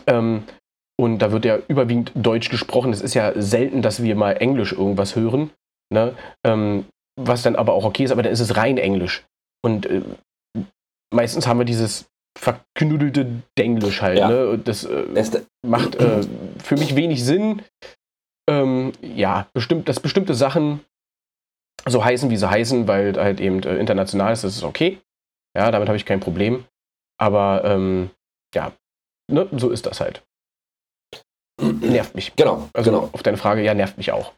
[0.06, 0.44] Ähm,
[1.00, 2.92] und da wird ja überwiegend Deutsch gesprochen.
[2.92, 5.50] Es ist ja selten, dass wir mal Englisch irgendwas hören.
[5.92, 6.14] Ne?
[6.46, 6.86] Ähm,
[7.20, 9.24] was dann aber auch okay ist, aber dann ist es rein Englisch.
[9.64, 10.02] Und äh,
[11.12, 12.06] meistens haben wir dieses
[12.38, 14.18] verknuddelte Denglisch halt.
[14.18, 14.28] Ja.
[14.28, 14.58] Ne?
[14.58, 16.22] Das äh, macht äh,
[16.62, 17.62] für mich wenig Sinn.
[18.48, 20.80] Ähm, ja, bestimmt, dass bestimmte Sachen
[21.86, 24.98] so heißen, wie sie heißen, weil halt eben äh, international ist, das ist okay.
[25.56, 26.64] Ja, damit habe ich kein Problem.
[27.18, 28.10] Aber ähm,
[28.54, 28.72] ja,
[29.30, 30.22] ne, so ist das halt.
[31.60, 32.34] Nervt mich.
[32.34, 33.10] genau, Also genau.
[33.12, 34.32] auf deine Frage, ja, nervt mich auch.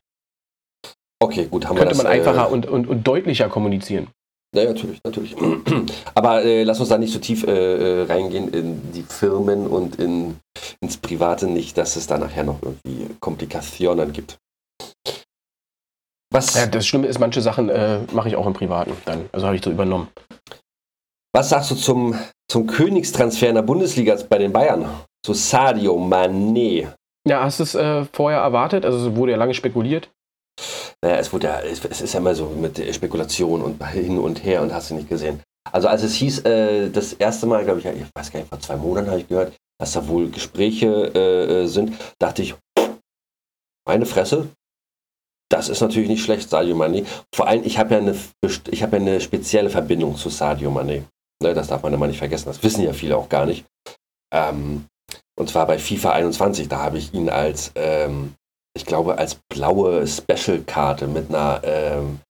[1.23, 2.03] Okay, gut, haben Könnte wir das.
[2.03, 4.09] man einfacher äh, und, und, und deutlicher kommunizieren.
[4.55, 5.35] Ja, natürlich, natürlich.
[6.15, 9.97] Aber äh, lass uns da nicht so tief äh, äh, reingehen in die Firmen und
[9.97, 10.39] in,
[10.81, 14.39] ins Private, nicht, dass es da nachher noch irgendwie Komplikationen gibt.
[16.31, 19.29] Was, Ja, das Schlimme ist, manche Sachen äh, mache ich auch im Privaten dann.
[19.33, 20.09] Also habe ich so übernommen.
[21.33, 22.19] was sagst du zum,
[22.51, 24.89] zum Königstransfer in der Bundesliga bei den Bayern?
[25.25, 26.93] Zu Sadio Mané.
[27.27, 28.85] Ja, hast du es äh, vorher erwartet?
[28.85, 30.11] Also es wurde ja lange spekuliert.
[31.03, 34.19] Naja, es, wurde ja, es, es ist ja immer so mit der Spekulation und hin
[34.19, 35.41] und her und hast du nicht gesehen.
[35.73, 38.61] Also als es hieß, äh, das erste Mal, glaube ich, ich weiß gar nicht, vor
[38.61, 42.55] zwei Monaten habe ich gehört, dass da wohl Gespräche äh, äh, sind, dachte ich,
[43.87, 44.49] meine Fresse,
[45.51, 47.07] das ist natürlich nicht schlecht, Sadio Mané.
[47.35, 48.17] Vor allem, ich habe ja, eine,
[48.71, 51.03] ich habe ja eine spezielle Verbindung zu Sadio Mané.
[51.43, 53.65] Ne, das darf man immer nicht vergessen, das wissen ja viele auch gar nicht.
[54.33, 54.87] Ähm,
[55.37, 58.35] und zwar bei FIFA 21, da habe ich ihn als, ähm,
[58.77, 62.21] ich glaube, als blaue Special-Karte mit einer, ähm,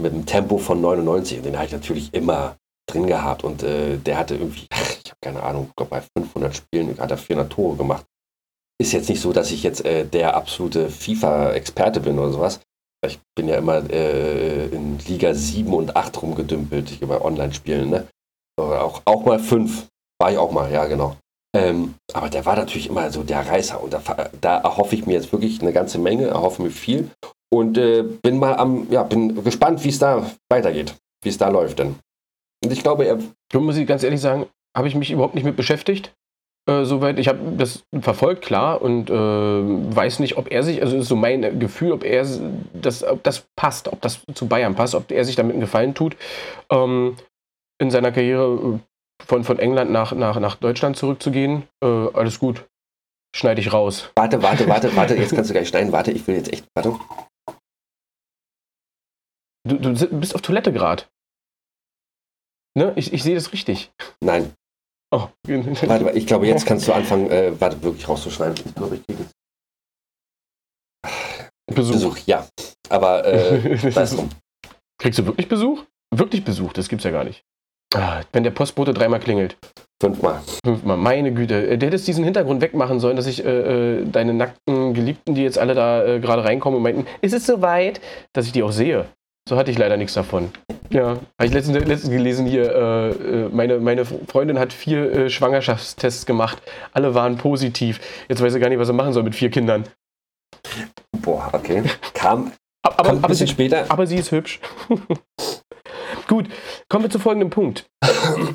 [0.00, 1.38] mit einem Tempo von 99.
[1.38, 2.56] Und den habe ich natürlich immer
[2.88, 3.44] drin gehabt.
[3.44, 7.10] Und äh, der hatte irgendwie, ach, ich habe keine Ahnung, glaube bei 500 Spielen hat
[7.10, 8.04] er 400 Tore gemacht.
[8.80, 12.60] Ist jetzt nicht so, dass ich jetzt äh, der absolute FIFA-Experte bin oder sowas.
[13.06, 18.08] Ich bin ja immer äh, in Liga 7 und 8 rumgedümpelt, ich bei Online-Spielen, ne?
[18.58, 19.86] Auch, auch mal 5.
[20.20, 21.16] War ich auch mal, ja, genau.
[21.56, 24.02] Ähm, aber der war natürlich immer so der Reißer und da,
[24.40, 27.10] da erhoffe ich mir jetzt wirklich eine ganze Menge, erhoffe mir viel
[27.50, 31.48] und äh, bin mal am, ja, bin gespannt, wie es da weitergeht, wie es da
[31.48, 31.96] läuft denn.
[32.62, 33.18] Und ich glaube, er,
[33.50, 36.12] Da muss ich ganz ehrlich sagen, habe ich mich überhaupt nicht mit beschäftigt.
[36.68, 40.98] Äh, soweit, ich habe das verfolgt, klar, und äh, weiß nicht, ob er sich, also
[40.98, 42.26] ist so mein Gefühl, ob er
[42.74, 45.94] das, ob das passt, ob das zu Bayern passt, ob er sich damit einen Gefallen
[45.94, 46.16] tut.
[46.70, 47.16] Ähm,
[47.78, 52.66] in seiner Karriere äh, von, von England nach, nach, nach Deutschland zurückzugehen, äh, alles gut.
[53.34, 54.10] Schneide ich raus.
[54.16, 56.98] warte, warte, warte, warte, jetzt kannst du gleich schneiden, warte, ich will jetzt echt, warte.
[59.68, 61.04] Du, du bist auf Toilette gerade.
[62.74, 62.92] Ne?
[62.96, 63.90] Ich, ich sehe das richtig.
[64.22, 64.54] Nein,
[65.10, 65.28] Oh.
[65.46, 68.62] warte, ich glaube, jetzt kannst du anfangen, äh, warte, wirklich rauszuschneiden.
[68.64, 69.24] Ich glaube, ich kriege
[71.66, 71.92] Besuch.
[71.92, 72.46] Besuch, ja.
[72.90, 73.78] Aber äh.
[75.00, 75.84] Kriegst du wirklich Besuch?
[76.14, 77.42] Wirklich Besuch, das gibt's ja gar nicht.
[77.94, 79.56] Ah, wenn der Postbote dreimal klingelt.
[80.00, 80.40] Fünfmal.
[80.64, 81.66] Fünfmal, meine Güte.
[81.68, 85.42] Äh, Du hättest diesen Hintergrund wegmachen sollen, dass ich äh, äh, deine nackten Geliebten, die
[85.42, 88.00] jetzt alle da äh, gerade reinkommen und meinten, ist es soweit,
[88.34, 89.06] dass ich die auch sehe.
[89.48, 90.50] So hatte ich leider nichts davon.
[90.90, 96.26] Ja, habe ich letztens, letztens gelesen hier, äh, äh, meine, meine Freundin hat vier Schwangerschaftstests
[96.26, 96.60] gemacht.
[96.92, 98.00] Alle waren positiv.
[98.28, 99.84] Jetzt weiß ich gar nicht, was er machen soll mit vier Kindern.
[101.22, 101.82] Boah, okay.
[102.12, 103.86] Kam, Aber, kommt ein aber, bisschen sie, später.
[103.88, 104.60] aber sie ist hübsch.
[106.28, 106.46] Gut,
[106.90, 107.86] kommen wir zu folgendem Punkt.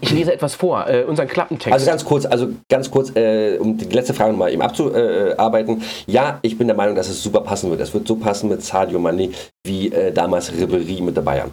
[0.01, 1.73] Ich lese etwas vor, äh, unseren Klappentext.
[1.73, 5.81] Also ganz kurz, also ganz kurz, äh, um die letzte Frage mal eben abzuarbeiten.
[6.05, 7.81] Ja, ich bin der Meinung, dass es super passen wird.
[7.81, 9.33] Es wird so passen mit Sadio Mané
[9.65, 11.51] wie äh, damals Ribéry mit der Bayern.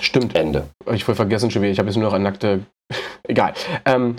[0.00, 0.36] Stimmt.
[0.36, 0.64] Ende.
[0.92, 1.72] Ich voll vergessen schon wieder.
[1.72, 2.60] Ich habe jetzt nur noch an nackte.
[3.22, 3.54] Egal.
[3.86, 4.16] Ähm,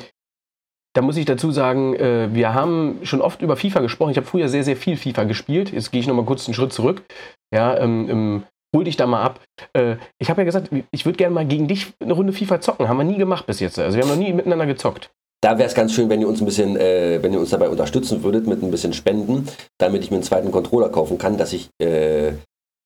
[0.95, 4.09] da muss ich dazu sagen, äh, wir haben schon oft über FIFA gesprochen.
[4.09, 5.71] Ich habe früher sehr, sehr viel FIFA gespielt.
[5.71, 7.03] Jetzt gehe ich nochmal kurz einen Schritt zurück.
[7.53, 8.43] Ja, ähm, ähm,
[8.75, 9.41] hol dich da mal ab.
[9.73, 12.87] Äh, ich habe ja gesagt, ich würde gerne mal gegen dich eine Runde FIFA zocken.
[12.87, 13.79] Haben wir nie gemacht bis jetzt.
[13.79, 15.11] Also wir haben noch nie miteinander gezockt.
[15.41, 17.69] Da wäre es ganz schön, wenn ihr uns ein bisschen, äh, wenn ihr uns dabei
[17.69, 21.53] unterstützen würdet mit ein bisschen Spenden, damit ich mir einen zweiten Controller kaufen kann, dass
[21.53, 22.31] ich äh,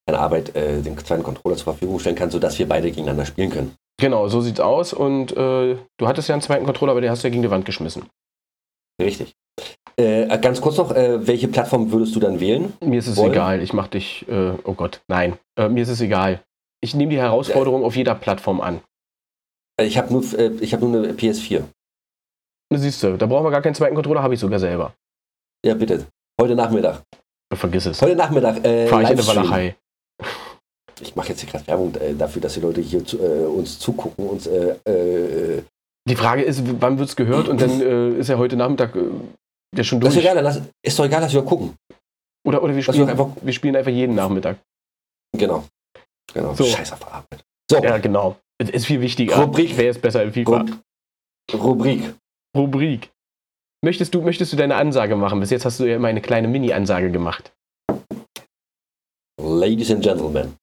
[0.06, 3.52] meine Arbeit äh, den zweiten Controller zur Verfügung stellen kann, sodass wir beide gegeneinander spielen
[3.52, 3.76] können.
[4.00, 4.94] Genau, so sieht's aus.
[4.94, 7.52] Und äh, du hattest ja einen zweiten Controller, aber den hast du ja gegen die
[7.52, 8.04] Wand geschmissen.
[9.02, 9.34] Richtig.
[9.98, 12.74] Äh, ganz kurz noch, äh, welche Plattform würdest du dann wählen?
[12.84, 13.34] Mir ist es Wollen?
[13.34, 13.62] egal.
[13.62, 14.26] Ich mach dich.
[14.28, 15.38] Äh, oh Gott, nein.
[15.58, 16.42] Äh, mir ist es egal.
[16.82, 18.82] Ich nehme die Herausforderung auf jeder Plattform an.
[19.80, 21.64] Äh, Ich habe nur, äh, ich hab nur eine PS4.
[22.74, 24.94] Siehst du, da brauchen wir gar keinen zweiten Controller, habe ich sogar selber.
[25.66, 26.08] Ja, bitte.
[26.40, 27.04] Heute Nachmittag.
[27.54, 28.02] Vergiss es.
[28.02, 28.66] Heute Nachmittag.
[28.66, 29.44] Äh, Fahre ich in eine Livestream.
[29.44, 29.76] Walachei.
[31.02, 34.28] Ich mache jetzt hier gerade Werbung dafür, dass die Leute hier zu, uns zugucken.
[34.30, 34.48] Uns,
[36.10, 37.48] Die Frage ist, wann wird es gehört?
[37.48, 39.00] Und dann äh, ist ja heute Nachmittag äh,
[39.76, 40.26] ja schon das durch.
[40.26, 41.76] ist, egal, lass, ist doch egal, dass wir gucken.
[42.44, 44.58] Oder, oder wir, spielen einfach, wir spielen einfach jeden Nachmittag.
[45.38, 45.66] Genau.
[46.34, 46.54] Genau.
[46.56, 46.64] So.
[46.64, 47.44] Scheiß auf Arbeit.
[47.70, 48.38] So, Ja, genau.
[48.58, 49.38] Das ist viel wichtiger.
[49.38, 49.78] Rubrik.
[49.78, 50.62] Wer ist besser im FIFA?
[50.62, 52.14] Rub Rubrik.
[52.56, 53.12] Rubrik.
[53.84, 55.40] Möchtest du, möchtest du deine Ansage machen?
[55.40, 57.52] Bis jetzt hast du ja immer eine kleine Mini-Ansage gemacht.
[59.42, 60.56] Ladies and Gentlemen.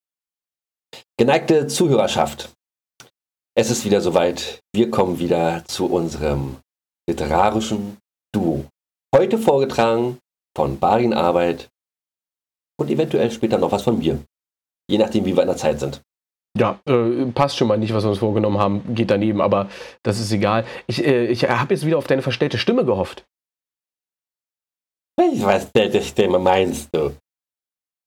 [1.17, 2.55] Geneigte Zuhörerschaft.
[3.59, 4.61] Es ist wieder soweit.
[4.73, 6.59] Wir kommen wieder zu unserem
[7.11, 7.97] literarischen
[8.33, 8.67] Duo.
[9.13, 10.19] Heute vorgetragen
[10.57, 11.69] von Barin Arbeit
[12.79, 14.23] und eventuell später noch was von mir.
[14.89, 16.03] Je nachdem, wie wir in der Zeit sind.
[16.57, 19.69] Ja, äh, passt schon mal nicht, was wir uns vorgenommen haben, geht daneben, aber
[20.05, 20.65] das ist egal.
[20.87, 23.27] Ich, äh, ich habe jetzt wieder auf deine verstellte Stimme gehofft.
[25.19, 27.17] Welche verstellte Stimme meinst du?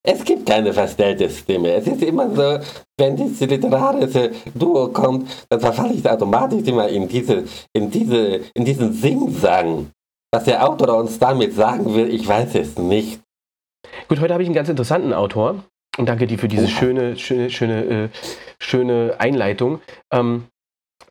[0.03, 1.73] Es gibt keine verstellte Stimme.
[1.73, 2.59] Es ist immer so,
[2.97, 8.65] wenn dieses literarische Duo kommt, dann verfalle ich automatisch immer in, diese, in, diese, in
[8.65, 9.91] diesen Singsang.
[10.33, 13.21] Was der Autor uns damit sagen will, ich weiß es nicht.
[14.07, 15.63] Gut, heute habe ich einen ganz interessanten Autor.
[15.97, 16.71] Und danke dir für diese Oha.
[16.71, 18.09] schöne, schöne, schöne, äh,
[18.59, 19.81] schöne Einleitung.
[20.11, 20.45] Ähm,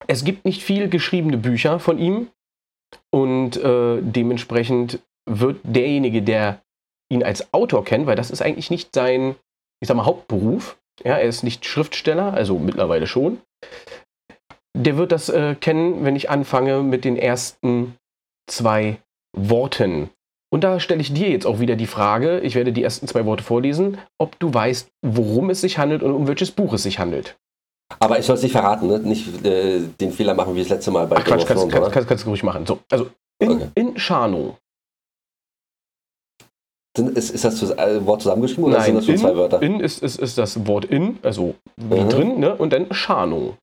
[0.06, 2.28] es gibt nicht viel geschriebene Bücher von ihm.
[3.12, 6.62] Und äh, dementsprechend wird derjenige, der
[7.10, 9.36] ihn als Autor kennt, weil das ist eigentlich nicht sein,
[9.80, 10.78] ich sag mal, Hauptberuf.
[11.04, 13.40] Ja, er ist nicht Schriftsteller, also mittlerweile schon.
[14.76, 17.96] Der wird das äh, kennen, wenn ich anfange mit den ersten
[18.48, 18.98] zwei
[19.36, 20.10] Worten.
[20.52, 23.24] Und da stelle ich dir jetzt auch wieder die Frage, ich werde die ersten zwei
[23.24, 26.98] Worte vorlesen, ob du weißt, worum es sich handelt und um welches Buch es sich
[26.98, 27.38] handelt.
[27.98, 28.98] Aber ich soll es nicht verraten, ne?
[28.98, 32.08] nicht äh, den Fehler machen wie das letzte Mal bei Ach, Quatsch, kannst, kannst, kannst,
[32.08, 32.66] kannst, du ruhig machen.
[32.66, 33.68] So, also in, okay.
[33.74, 34.58] in Shano
[36.98, 39.62] ist, ist das äh, Wort zusammengeschrieben oder Nein, sind das nur zwei Wörter?
[39.62, 42.08] In ist, ist, ist das Wort in, also wie mhm.
[42.08, 42.54] drin, ne?
[42.56, 43.56] und dann Schano.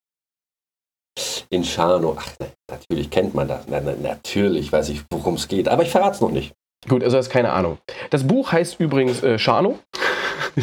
[1.49, 2.29] In Schano, ach,
[2.69, 3.65] natürlich kennt man das.
[3.67, 6.53] Na, na, natürlich weiß ich, worum es geht, aber ich verrate es noch nicht.
[6.87, 7.79] Gut, also das ist keine Ahnung.
[8.11, 9.79] Das Buch heißt übrigens äh, Schano.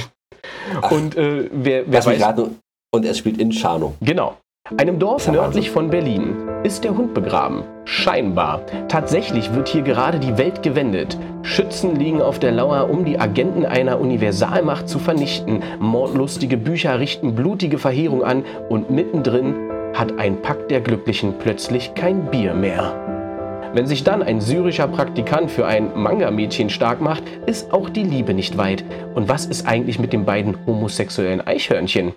[0.91, 2.21] und äh, wer, wer weiß.
[2.21, 2.61] Raten,
[2.95, 3.95] und es spielt in Schano.
[4.01, 4.39] Genau.
[4.79, 7.65] Einem Dorf nördlich von Berlin ist der Hund begraben.
[7.85, 8.63] Scheinbar.
[8.89, 11.19] Tatsächlich wird hier gerade die Welt gewendet.
[11.43, 15.63] Schützen liegen auf der Lauer, um die Agenten einer Universalmacht zu vernichten.
[15.81, 19.55] Mordlustige Bücher richten blutige Verheerung an und mittendrin
[19.93, 23.71] hat ein Pakt der Glücklichen plötzlich kein Bier mehr.
[23.75, 28.33] Wenn sich dann ein syrischer Praktikant für ein Manga-Mädchen stark macht, ist auch die Liebe
[28.33, 28.83] nicht weit.
[29.15, 32.15] Und was ist eigentlich mit den beiden homosexuellen Eichhörnchen?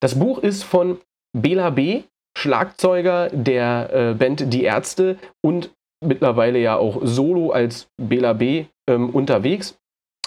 [0.00, 0.98] Das Buch ist von
[1.32, 2.02] Bela B.,
[2.36, 5.70] Schlagzeuger der äh, Band Die Ärzte und
[6.02, 8.66] mittlerweile ja auch solo als Bela B.
[8.88, 9.78] Ähm, unterwegs.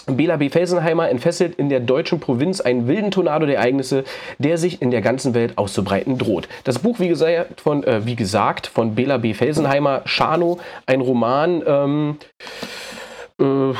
[0.06, 0.50] Bela B.
[0.50, 4.04] Felsenheimer entfesselt in der deutschen Provinz einen wilden Tornado der Ereignisse,
[4.38, 6.48] der sich in der ganzen Welt auszubreiten droht.
[6.64, 9.34] Das Buch, wie gesagt, von, äh, wie gesagt, von Bela B.
[9.34, 12.18] Felsenheimer, Schano, ein Roman, ähm,
[13.40, 13.70] äh,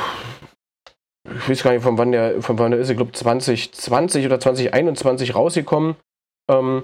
[1.35, 4.39] ich weiß gar nicht, von wann der, von wann der ist, ich glaube 2020 oder
[4.39, 5.95] 2021 rausgekommen.
[6.49, 6.83] Ähm,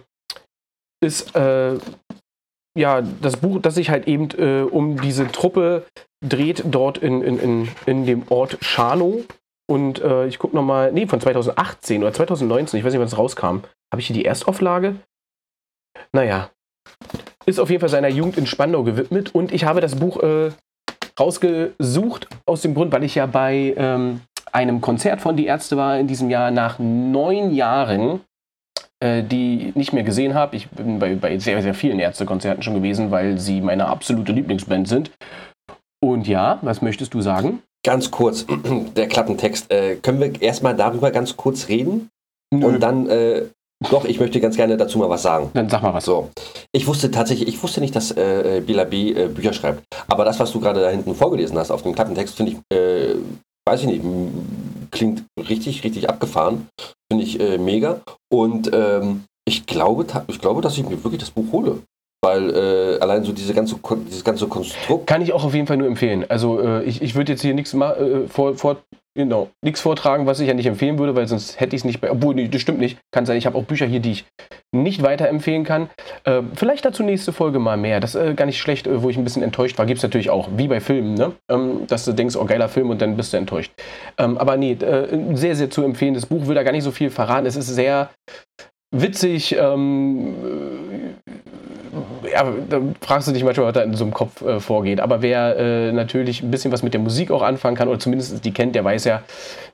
[1.04, 1.78] ist äh,
[2.78, 5.86] ja das Buch, das sich halt eben äh, um diese Truppe
[6.26, 9.24] dreht, dort in, in, in, in dem Ort Schano.
[9.70, 13.18] Und äh, ich gucke nochmal, nee, von 2018 oder 2019, ich weiß nicht, wann es
[13.18, 13.60] rauskam.
[13.92, 14.96] Habe ich hier die Erstauflage?
[16.12, 16.50] Naja,
[17.46, 19.34] ist auf jeden Fall seiner Jugend in Spandau gewidmet.
[19.34, 20.52] Und ich habe das Buch äh,
[21.20, 25.98] rausgesucht aus dem Grund, weil ich ja bei ähm, einem Konzert von Die Ärzte war
[25.98, 28.22] in diesem Jahr nach neun Jahren
[29.04, 30.56] die nicht mehr gesehen habe.
[30.56, 34.88] Ich bin bei, bei sehr, sehr vielen Ärztekonzerten schon gewesen, weil sie meine absolute Lieblingsband
[34.88, 35.12] sind.
[36.04, 37.62] Und ja, was möchtest du sagen?
[37.86, 38.46] Ganz kurz,
[38.96, 39.72] der Klappentext.
[39.72, 42.10] Äh, können wir erstmal darüber ganz kurz reden?
[42.54, 42.66] Nö.
[42.66, 43.44] Und dann, äh,
[43.90, 45.52] doch, ich möchte ganz gerne dazu mal was sagen.
[45.54, 46.06] Dann sag mal was.
[46.06, 46.30] So,
[46.72, 49.84] ich wusste tatsächlich, ich wusste nicht, dass äh, Bila B äh, Bücher schreibt.
[50.08, 53.16] Aber das, was du gerade da hinten vorgelesen hast auf dem Klappentext, finde ich, äh,
[53.68, 54.04] weiß ich nicht,
[54.92, 56.68] klingt richtig, richtig abgefahren.
[57.14, 58.02] Finde ich äh, mega.
[58.32, 61.84] Und ähm, ich, glaube, ich glaube, dass ich mir wirklich das Buch hole.
[62.24, 63.76] Weil äh, allein so diese ganze,
[64.08, 65.08] dieses ganze Konstrukt.
[65.08, 66.26] Kann ich auch auf jeden Fall nur empfehlen.
[66.30, 68.78] Also äh, ich, ich würde jetzt hier nichts äh, vor, vor,
[69.14, 72.10] genau, vortragen, was ich ja nicht empfehlen würde, weil sonst hätte ich es nicht bei.
[72.10, 72.98] Obwohl, nee, das stimmt nicht.
[73.12, 74.26] Kann sein, ich habe auch Bücher hier, die ich
[74.74, 75.90] nicht weiterempfehlen kann.
[76.24, 78.00] Äh, vielleicht dazu nächste Folge mal mehr.
[78.00, 79.86] Das ist äh, gar nicht schlecht, äh, wo ich ein bisschen enttäuscht war.
[79.86, 81.34] Gibt es natürlich auch, wie bei Filmen, ne?
[81.52, 83.74] Ähm, dass du denkst, oh geiler Film und dann bist du enttäuscht.
[84.18, 86.14] Ähm, aber nee, äh, sehr, sehr zu empfehlen.
[86.14, 87.46] Das Buch will da gar nicht so viel verraten.
[87.46, 88.12] Es ist sehr
[88.96, 89.58] witzig.
[89.60, 90.36] Ähm,
[92.34, 95.00] ja, da fragst du dich manchmal, was da in so einem Kopf äh, vorgeht.
[95.00, 98.44] Aber wer äh, natürlich ein bisschen was mit der Musik auch anfangen kann, oder zumindest
[98.44, 99.24] die kennt, der weiß ja,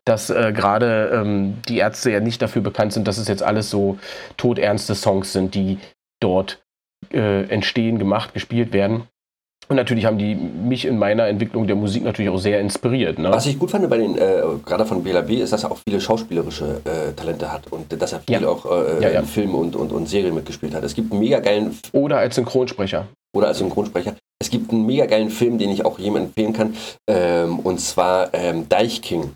[0.05, 3.69] dass äh, gerade ähm, die Ärzte ja nicht dafür bekannt sind, dass es jetzt alles
[3.69, 3.97] so
[4.37, 5.79] todernste Songs sind, die
[6.21, 6.61] dort
[7.11, 9.03] äh, entstehen, gemacht, gespielt werden.
[9.71, 13.19] Und natürlich haben die mich in meiner Entwicklung der Musik natürlich auch sehr inspiriert.
[13.19, 13.29] Ne?
[13.29, 15.77] Was ich gut fand bei den, äh, gerade von Bela B, ist, dass er auch
[15.87, 18.47] viele schauspielerische äh, Talente hat und dass er viel ja.
[18.47, 19.19] auch äh, ja, ja.
[19.19, 20.83] in Filmen und, und, und Serien mitgespielt hat.
[20.83, 21.77] Es gibt einen mega geilen.
[21.91, 23.07] Oder als Synchronsprecher.
[23.37, 24.15] Oder als Synchronsprecher.
[24.41, 26.75] Es gibt einen mega geilen Film, den ich auch jedem empfehlen kann,
[27.07, 29.35] ähm, und zwar ähm, Deichking.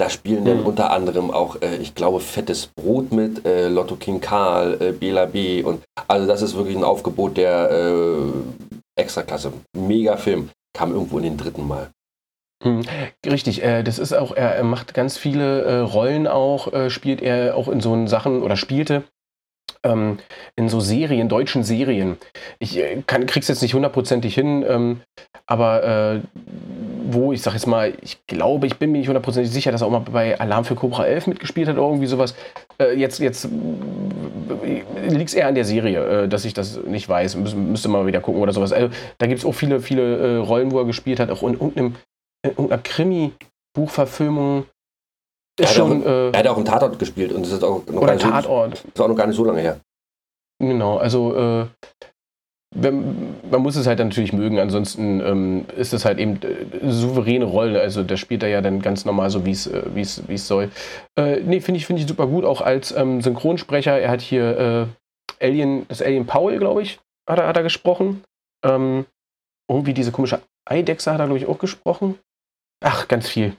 [0.00, 4.20] Da spielen dann unter anderem auch, äh, ich glaube, Fettes Brot mit, äh, Lotto King
[4.20, 5.62] Karl, äh, Bela B.
[5.62, 8.63] Und also das ist wirklich ein Aufgebot der äh,
[8.96, 9.52] Extraklasse.
[9.76, 10.50] Mega Film.
[10.76, 11.90] Kam irgendwo in den dritten Mal.
[12.62, 12.82] Hm,
[13.26, 17.56] richtig, äh, das ist auch, er, macht ganz viele äh, Rollen auch, äh, spielt er
[17.56, 19.04] auch in so Sachen oder spielte
[19.84, 20.18] ähm,
[20.56, 22.16] in so Serien, deutschen Serien.
[22.58, 25.00] Ich äh, kann, krieg's jetzt nicht hundertprozentig hin, ähm,
[25.46, 26.20] aber äh,
[27.06, 29.88] wo, ich sag jetzt mal, ich glaube, ich bin mir nicht hundertprozentig sicher, dass er
[29.88, 32.34] auch mal bei Alarm für Cobra 11 mitgespielt hat oder irgendwie sowas.
[32.78, 37.08] Äh, jetzt jetzt äh, liegt es eher an der Serie, äh, dass ich das nicht
[37.08, 37.36] weiß.
[37.36, 38.72] Müs müsste mal wieder gucken oder sowas.
[38.72, 38.88] Also,
[39.18, 41.96] da gibt es auch viele, viele äh, Rollen, wo er gespielt hat, auch in irgendeinem,
[42.42, 44.66] in irgendeiner Krimi-Buchverfilmung.
[45.60, 47.86] Er hat, schon, auch, äh, er hat auch im Tatort gespielt und das ist auch
[47.86, 48.78] noch, oder Tatort.
[48.78, 49.80] So, ist auch noch gar nicht so lange her.
[50.58, 51.66] Genau, also äh,
[52.74, 57.44] wenn, man muss es halt natürlich mögen, ansonsten ähm, ist es halt eben äh, souveräne
[57.44, 57.80] Rolle.
[57.80, 59.84] Also da spielt er ja dann ganz normal so, wie es äh,
[60.28, 60.70] es soll.
[61.16, 63.98] Äh, nee, finde ich, find ich super gut, auch als ähm, Synchronsprecher.
[63.98, 64.88] Er hat hier
[65.40, 68.24] äh, Alien, das Alien Paul, glaube ich, hat er, hat er gesprochen.
[68.64, 69.06] Ähm,
[69.70, 72.18] irgendwie diese komische Eidechse hat er, glaube ich, auch gesprochen.
[72.84, 73.56] Ach, ganz viel.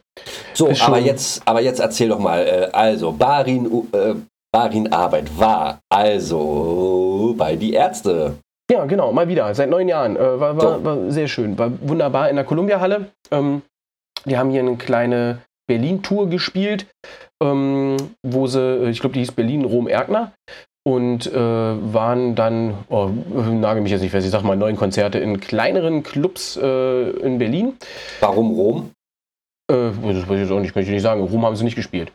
[0.53, 2.45] So, aber jetzt, aber jetzt erzähl doch mal.
[2.45, 4.15] Äh, also, Barin, äh,
[4.51, 8.37] Barin Arbeit war also bei die Ärzte.
[8.71, 10.15] Ja, genau, mal wieder, seit neun Jahren.
[10.15, 13.11] Äh, war, war, war, sehr schön, war wunderbar in der Columbia-Halle.
[13.31, 13.61] Ähm,
[14.25, 16.87] die haben hier eine kleine Berlin-Tour gespielt,
[17.43, 20.31] ähm, wo sie, äh, ich glaube, die hieß Berlin-Rom-Erkner
[20.87, 25.19] und äh, waren dann, oh, nagel mich jetzt nicht fest, ich sag mal neun Konzerte
[25.19, 27.77] in kleineren Clubs äh, in Berlin.
[28.19, 28.91] Warum Rom?
[29.71, 31.21] Äh, das weiß ich jetzt auch nicht, kann ich nicht sagen.
[31.21, 32.11] Rom haben sie nicht gespielt.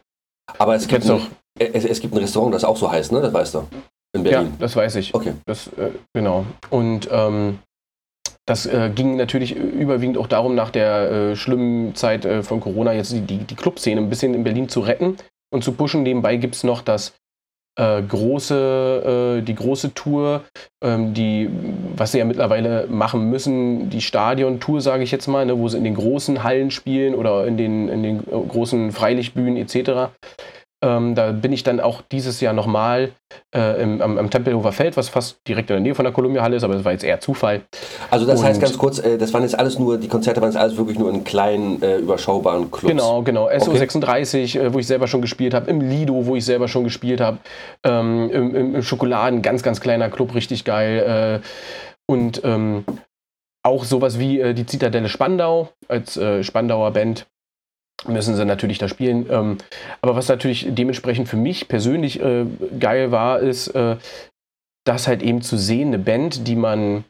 [0.58, 1.20] Aber es gibt, ein,
[1.58, 3.20] es, es, gibt ein Restaurant, das auch so heißt, ne?
[3.20, 3.66] Das weißt du.
[4.12, 4.48] In Berlin.
[4.48, 5.14] Ja, das weiß ich.
[5.14, 5.34] Okay.
[5.46, 6.44] Das, äh, genau.
[6.70, 7.58] Und ähm,
[8.46, 12.92] das äh, ging natürlich überwiegend auch darum, nach der äh, schlimmen Zeit äh, von Corona
[12.92, 15.16] jetzt die, die Clubszene ein bisschen in Berlin zu retten
[15.52, 16.02] und zu pushen.
[16.02, 17.12] Nebenbei gibt es noch das
[17.78, 20.42] äh, große, äh, die große Tour,
[20.82, 21.48] ähm, die,
[21.94, 25.78] was sie ja mittlerweile machen müssen, die Stadion-Tour, sage ich jetzt mal, ne, wo sie
[25.78, 30.10] in den großen Hallen spielen oder in den, in den großen Freilichtbühnen etc.
[30.82, 33.10] Ähm, da bin ich dann auch dieses Jahr nochmal
[33.54, 36.64] äh, am, am Tempelhofer Feld, was fast direkt in der Nähe von der Columbia-Halle ist,
[36.64, 37.60] aber das war jetzt eher Zufall.
[38.10, 40.48] Also das und heißt ganz kurz, äh, das waren jetzt alles nur, die Konzerte waren
[40.48, 42.88] jetzt alles wirklich nur in kleinen, äh, überschaubaren Clubs.
[42.88, 43.50] Genau, genau.
[43.50, 44.66] SO36, okay.
[44.66, 47.38] Äh, wo ich selber schon gespielt habe, im Lido, wo ich selber schon gespielt habe,
[47.84, 51.40] ähm, im, im, im, Schokoladen, ganz, ganz kleiner Club, richtig geil.
[51.42, 51.46] Äh,
[52.10, 52.84] und ähm,
[53.62, 57.26] auch sowas wie äh, die Zitadelle Spandau als Spandauer Band
[58.06, 59.26] müssen sie natürlich da spielen.
[59.30, 59.58] Ähm,
[60.00, 62.46] aber was natürlich dementsprechend für mich persönlich äh,
[62.78, 63.96] geil war, ist, äh,
[64.84, 67.04] das halt eben zu sehen, eine Band, die man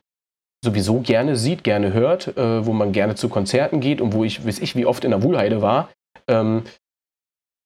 [0.64, 4.46] sowieso gerne sieht, gerne hört, äh, wo man gerne zu Konzerten geht und wo ich,
[4.46, 5.88] weiß ich, wie oft in der Wuhlheide war,
[6.28, 6.64] ähm,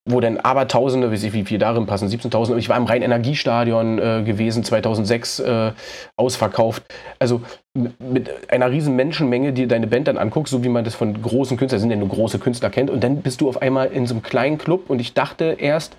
[0.06, 2.56] wo dann Abertausende, weiß ich, wie viel darin passen, 17.000.
[2.58, 5.72] Ich war im Rhein-Energiestadion äh, gewesen, 2006 äh,
[6.16, 6.82] ausverkauft.
[7.18, 7.40] Also
[7.74, 11.56] mit einer riesen Menschenmenge, die deine Band dann anguckst, so wie man das von großen
[11.56, 12.90] Künstlern, sind ja nur große Künstler kennt.
[12.90, 15.96] Und dann bist du auf einmal in so einem kleinen Club und ich dachte erst,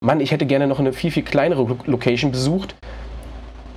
[0.00, 2.74] Mann, ich hätte gerne noch eine viel, viel kleinere Location besucht.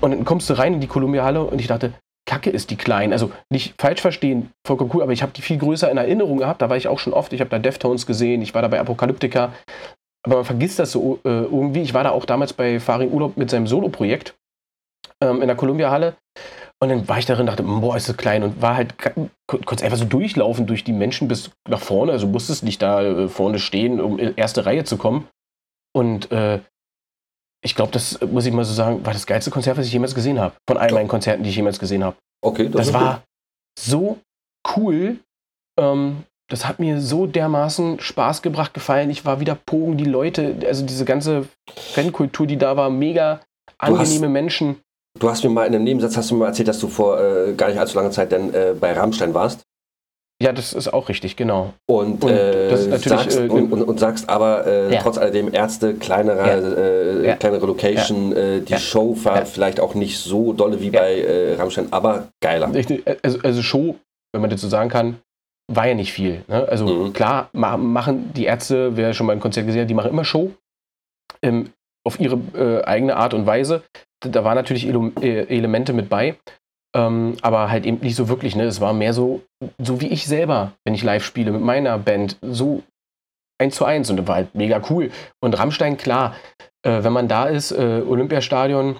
[0.01, 1.93] Und dann kommst du rein in die Columbia-Halle und ich dachte,
[2.31, 3.11] Kacke ist die klein.
[3.11, 6.61] Also nicht falsch verstehen, vollkommen cool, aber ich habe die viel größer in Erinnerung gehabt.
[6.61, 7.33] Da war ich auch schon oft.
[7.33, 9.51] Ich habe da Deftones gesehen, ich war da bei Apokalyptika.
[10.25, 11.81] Aber man vergisst das so äh, irgendwie.
[11.81, 14.33] Ich war da auch damals bei Farin Urlaub mit seinem Solo-Projekt
[15.19, 16.15] ähm, in der Columbia-Halle.
[16.79, 18.95] Und dann war ich darin, dachte, boah, ist das klein und war halt,
[19.47, 22.13] kurz einfach so durchlaufen durch die Menschen bis nach vorne.
[22.13, 25.27] Also musstest nicht da äh, vorne stehen, um erste Reihe zu kommen.
[25.93, 26.61] Und äh,
[27.63, 30.15] ich glaube, das muss ich mal so sagen, war das geilste Konzert, was ich jemals
[30.15, 30.55] gesehen habe.
[30.67, 32.15] Von all meinen Konzerten, die ich jemals gesehen habe.
[32.43, 33.23] Okay, das, das war gut.
[33.79, 34.17] so
[34.75, 35.17] cool.
[35.79, 39.09] Ähm, das hat mir so dermaßen Spaß gebracht, gefallen.
[39.09, 41.47] Ich war wieder Pogen, die Leute, also diese ganze
[41.93, 43.39] Fankultur, die da war, mega
[43.77, 44.77] angenehme hast, Menschen.
[45.17, 47.53] Du hast mir mal in einem Nebensatz hast du mir erzählt, dass du vor äh,
[47.53, 49.61] gar nicht allzu langer Zeit dann äh, bei Rammstein warst.
[50.41, 51.73] Ja, das ist auch richtig, genau.
[51.87, 55.01] Und, und, äh, sagst, äh, und, und, und, sagst aber äh, ja.
[55.01, 56.57] trotz alledem Ärzte, kleinere, ja.
[56.57, 57.35] Äh, ja.
[57.35, 61.89] kleinere Location, äh, die Show war vielleicht auch nicht so dolle wie bei äh, Rammstein,
[61.91, 62.71] aber geiler.
[63.21, 63.95] Also, also, Show,
[64.33, 65.17] wenn man dazu sagen kann,
[65.71, 66.43] war ja nicht viel.
[66.47, 66.67] Ne?
[66.67, 67.13] Also mhm.
[67.13, 70.25] klar ma machen die Ärzte, wer schon mal ein Konzert gesehen hat, die machen immer
[70.25, 70.51] Show
[71.43, 71.69] ähm,
[72.03, 73.83] auf ihre eigene Art und Weise.
[74.21, 76.35] Da waren natürlich Ele Elemente mit bei.
[76.93, 78.63] Ähm, aber halt eben nicht so wirklich, ne?
[78.63, 79.41] Es war mehr so,
[79.77, 82.83] so wie ich selber, wenn ich live spiele mit meiner Band, so
[83.61, 85.11] eins zu eins und das war halt mega cool.
[85.39, 86.35] Und Rammstein, klar,
[86.85, 88.97] äh, wenn man da ist, äh, Olympiastadion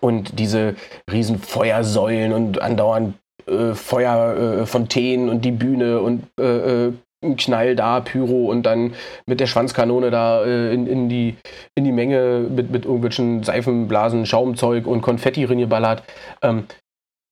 [0.00, 0.74] und diese
[1.10, 3.14] riesen Feuersäulen und andauernd
[3.46, 6.92] äh, Feuerfontänen und die Bühne und äh, äh,
[7.22, 8.94] ein Knall da, Pyro und dann
[9.26, 11.36] mit der Schwanzkanone da äh, in, in, die,
[11.74, 16.02] in die Menge mit, mit irgendwelchen Seifenblasen, Schaumzeug und Konfetti reingeballert.
[16.42, 16.66] Ähm,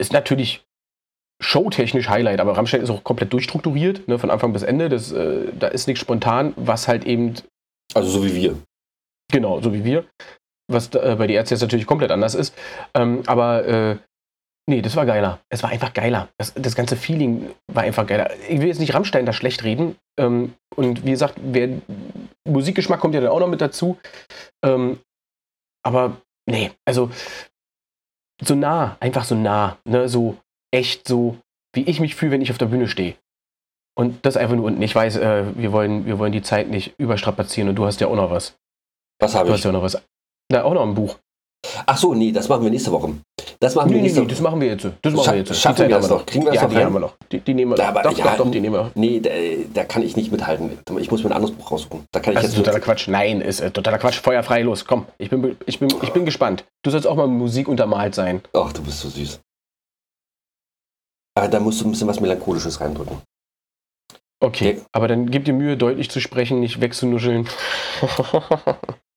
[0.02, 0.64] ist natürlich
[1.40, 4.88] showtechnisch Highlight, aber Rammstein ist auch komplett durchstrukturiert, ne, von Anfang bis Ende.
[4.88, 7.34] Das, äh, da ist nichts spontan, was halt eben.
[7.94, 8.58] Also so wie wir.
[9.32, 10.04] Genau, so wie wir.
[10.68, 12.54] Was äh, bei die Ärzte jetzt natürlich komplett anders ist.
[12.94, 13.96] Ähm, aber äh,
[14.70, 15.40] Nee, das war geiler.
[15.48, 16.28] Es war einfach geiler.
[16.38, 18.30] Das, das, ganze Feeling war einfach geiler.
[18.48, 19.96] Ich will jetzt nicht Rammstein da schlecht reden.
[20.16, 21.68] Ähm, und wie gesagt, wer,
[22.48, 23.98] Musikgeschmack kommt ja dann auch noch mit dazu.
[24.64, 25.00] Ähm,
[25.84, 26.16] aber
[26.48, 27.10] nee, also
[28.46, 30.36] so nah, einfach so nah, ne, so
[30.72, 31.36] echt so,
[31.74, 33.14] wie ich mich fühle, wenn ich auf der Bühne stehe.
[33.94, 34.80] Und das einfach nur unten.
[34.82, 38.06] Ich weiß, äh, wir, wollen, wir wollen die Zeit nicht überstrapazieren und du hast ja
[38.06, 38.56] auch noch was.
[39.20, 39.48] Was habe ich?
[39.48, 40.02] Du hast ja auch noch was.
[40.50, 41.18] Na, auch noch ein Buch.
[41.86, 43.14] Ach so, nee, das machen wir nächste Woche.
[43.60, 44.86] Das machen nee, wir nächste nee, nee, das machen wir jetzt.
[45.02, 45.60] Das machen wir jetzt.
[45.60, 46.26] Schaffen wir das noch?
[46.26, 46.84] Kriegen wir das ja, noch die hin?
[46.86, 47.16] haben wir noch.
[47.30, 48.90] Die, die nehmen wir Da, aber, Doch, ja, doch, doch, die nehmen wir.
[48.94, 49.30] Nee, da,
[49.72, 50.78] da kann ich nicht mithalten.
[50.98, 52.04] Ich muss mir ein anderes Buch raussuchen.
[52.12, 53.08] Da kann ich Das ist jetzt totaler Quatsch.
[53.08, 54.20] Nein, ist äh, totaler Quatsch.
[54.20, 54.84] Feuerfrei los.
[54.84, 56.64] Komm, ich bin, ich, bin, ich bin gespannt.
[56.82, 58.42] Du sollst auch mal Musik untermalt sein.
[58.52, 59.40] Ach, du bist so süß.
[61.34, 63.18] Aber da musst du ein bisschen was Melancholisches reindrücken.
[64.40, 64.82] Okay, Nee.
[64.92, 67.48] aber dann gib dir Mühe, deutlich zu sprechen, nicht wegzunuscheln.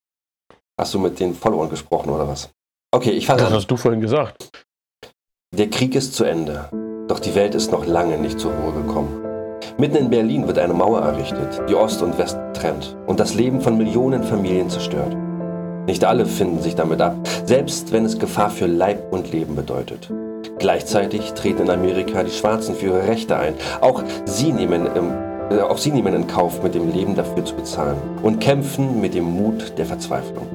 [0.77, 2.49] Hast du mit den Followern gesprochen oder was?
[2.93, 4.49] Okay, ich fange Das hast du vorhin gesagt.
[5.55, 6.69] Der Krieg ist zu Ende.
[7.07, 9.21] Doch die Welt ist noch lange nicht zur Ruhe gekommen.
[9.77, 13.61] Mitten in Berlin wird eine Mauer errichtet, die Ost und West trennt und das Leben
[13.61, 15.15] von Millionen Familien zerstört.
[15.85, 17.15] Nicht alle finden sich damit ab,
[17.45, 20.11] selbst wenn es Gefahr für Leib und Leben bedeutet.
[20.59, 23.53] Gleichzeitig treten in Amerika die Schwarzen für ihre Rechte ein.
[23.79, 24.87] Auch sie nehmen,
[25.51, 29.13] äh, auch sie nehmen in Kauf, mit dem Leben dafür zu bezahlen und kämpfen mit
[29.13, 30.54] dem Mut der Verzweiflung.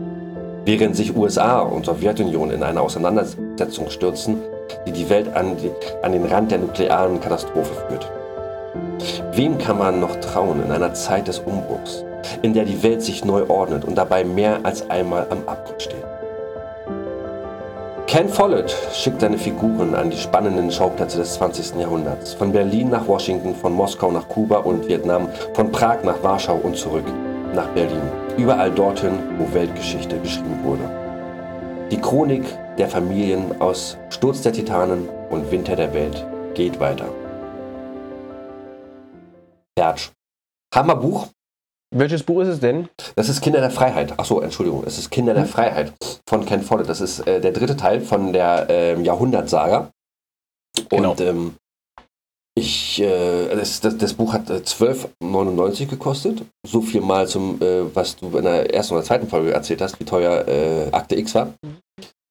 [0.71, 4.41] Während sich USA und Sowjetunion in eine Auseinandersetzung stürzen,
[4.87, 5.68] die die Welt an, die,
[6.01, 8.09] an den Rand der nuklearen Katastrophe führt.
[9.33, 12.05] Wem kann man noch trauen in einer Zeit des Umbruchs,
[12.43, 16.07] in der die Welt sich neu ordnet und dabei mehr als einmal am Abgrund steht?
[18.07, 21.81] Ken Follett schickt seine Figuren an die spannenden Schauplätze des 20.
[21.81, 22.35] Jahrhunderts.
[22.35, 26.77] Von Berlin nach Washington, von Moskau nach Kuba und Vietnam, von Prag nach Warschau und
[26.77, 27.07] zurück
[27.55, 28.03] nach Berlin.
[28.37, 30.89] Überall dorthin, wo Weltgeschichte geschrieben wurde.
[31.91, 32.45] Die Chronik
[32.79, 36.25] der Familien aus Sturz der Titanen und Winter der Welt
[36.55, 37.09] geht weiter.
[39.79, 40.11] Hertsch.
[40.75, 41.29] Hammerbuch.
[41.93, 42.89] Welches Buch ist es denn?
[43.17, 44.17] Das ist Kinder der Freiheit.
[44.17, 44.85] Achso, Entschuldigung.
[44.87, 45.93] Es ist Kinder der Freiheit
[46.29, 46.89] von Ken Follett.
[46.89, 49.91] Das ist äh, der dritte Teil von der ähm, Jahrhundertsaga.
[50.89, 51.11] Genau.
[51.11, 51.55] Und ähm,
[52.61, 56.43] ich, äh, das, das, das Buch hat äh, 12,99 gekostet.
[56.67, 59.99] So viel mal zum, äh, was du in der ersten oder zweiten Folge erzählt hast,
[59.99, 61.55] wie teuer äh, Akte X war.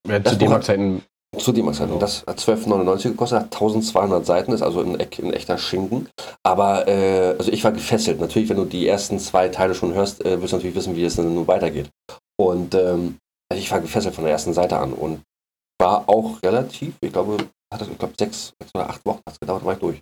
[0.07, 1.03] Ja, zu D-Mark-Zeiten.
[1.37, 1.51] Zu.
[1.51, 6.09] Und das hat 12,99 gekostet, hat 1200 Seiten, ist also ein, ein echter Schinken.
[6.43, 8.19] Aber äh, also ich war gefesselt.
[8.19, 11.03] Natürlich, wenn du die ersten zwei Teile schon hörst, äh, wirst du natürlich wissen, wie
[11.03, 11.89] es dann nun weitergeht.
[12.39, 13.17] Und ähm,
[13.51, 15.21] also ich war gefesselt von der ersten Seite an und
[15.79, 17.37] war auch relativ, ich glaube,
[17.71, 20.01] hat das, ich glaube, sechs, sechs oder acht Wochen hat es gedauert, war ich durch.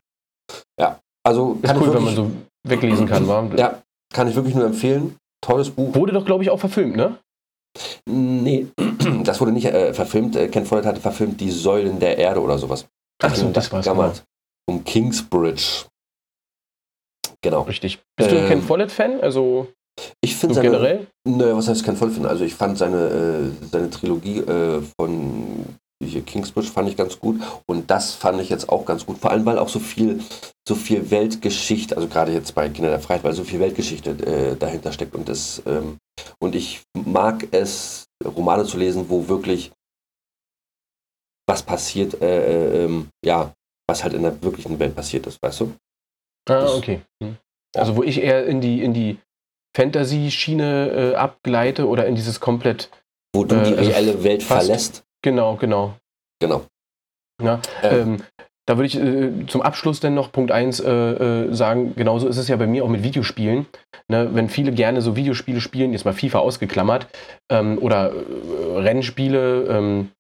[0.80, 2.32] Ja, also Ist cool, wenn man so
[2.68, 3.50] weglesen kann, wa?
[3.58, 3.82] ja,
[4.14, 5.16] kann ich wirklich nur empfehlen.
[5.42, 5.94] Tolles Buch.
[5.96, 7.18] Wurde doch, glaube ich, auch verfilmt, ne?
[8.10, 8.68] Nee,
[9.24, 10.36] das wurde nicht äh, verfilmt.
[10.36, 12.88] Äh, Ken Follett hatte verfilmt Die Säulen der Erde oder sowas.
[13.22, 14.24] Ach so, ging das war's, damals.
[14.70, 15.86] Um Kingsbridge.
[17.44, 17.62] Genau.
[17.64, 18.00] Richtig.
[18.18, 19.22] Bist du ein Ähm, Ken Follett-Fan?
[19.22, 19.68] Also
[20.22, 20.70] Ich so finde seine.
[20.70, 21.08] generell?
[21.28, 22.26] Nö, was heißt Ken Follett?
[22.26, 25.66] Also ich fand seine, äh, seine Trilogie äh, von
[26.04, 29.18] hier Kingsbridge fand ich ganz gut und das fand ich jetzt auch ganz gut.
[29.18, 30.20] Vor allem, weil auch so viel,
[30.68, 34.56] so viel Weltgeschichte, also gerade jetzt bei Kinder der Freiheit, weil so viel Weltgeschichte äh,
[34.56, 35.98] dahinter steckt und das ähm,
[36.40, 39.72] und ich mag es, Romane zu lesen, wo wirklich
[41.48, 43.54] was passiert, äh, äh, ähm, ja,
[43.90, 45.74] was halt in der wirklichen Welt passiert ist, weißt du?
[46.50, 47.02] Ah, okay.
[47.24, 47.38] Hm.
[47.76, 49.18] Also wo ich eher in die, in die
[49.76, 52.90] Fantasy-Schiene äh, abgleite oder in dieses komplett,
[53.34, 55.04] Wo du Äh, die also reelle Welt verlässt.
[55.22, 55.96] Genau, genau.
[56.40, 56.66] Genau.
[57.42, 58.18] Ja, Äh, ähm,
[58.68, 62.38] da würde ich äh, zum Abschluss dann noch Punkt 1 äh, äh, sagen, genauso ist
[62.38, 63.66] es ja bei mir auch mit Videospielen.
[64.10, 67.08] Ne, wenn viele gerne so Videospiele spielen, jetzt mal FIFA ausgeklammert,
[67.50, 70.12] ähm, oder äh, Rennspiele, ähm,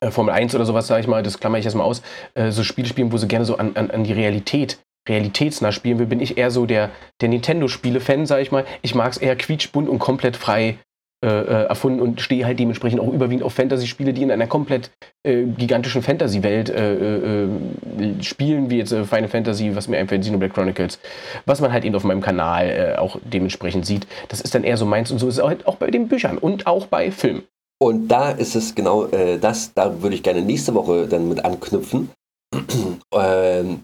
[0.00, 2.02] äh, Formel 1 oder sowas, sage ich mal, das klammer ich erstmal aus,
[2.34, 4.78] äh, so Spiele spielen, wo sie gerne so an, an, an die Realität,
[5.08, 6.90] realitätsnah spielen will, bin ich eher so der,
[7.22, 8.66] der Nintendo-Spiele-Fan, sage ich mal.
[8.82, 10.78] Ich mag es eher quietschbunt und komplett frei
[11.24, 14.90] äh, äh, erfunden und stehe halt dementsprechend auch überwiegend auf Fantasy-Spiele, die in einer komplett
[15.22, 20.52] äh, gigantischen Fantasy-Welt äh, äh, äh, spielen, wie jetzt Final Fantasy, was mir einfällt, Xenoblade
[20.52, 20.98] Chronicles,
[21.46, 24.06] was man halt eben auf meinem Kanal auch dementsprechend sieht.
[24.28, 26.38] Das ist dann eher so meins und so ist es halt auch bei den Büchern
[26.38, 27.42] und auch bei Filmen.
[27.78, 31.44] Und da ist es genau äh, das, da würde ich gerne nächste Woche dann mit
[31.44, 32.10] anknüpfen.
[33.14, 33.80] ähm,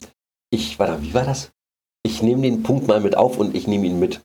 [0.50, 1.50] ich, warte, wie war das?
[2.06, 4.22] ich nehme den Punkt mal mit auf und ich nehme ihn mit.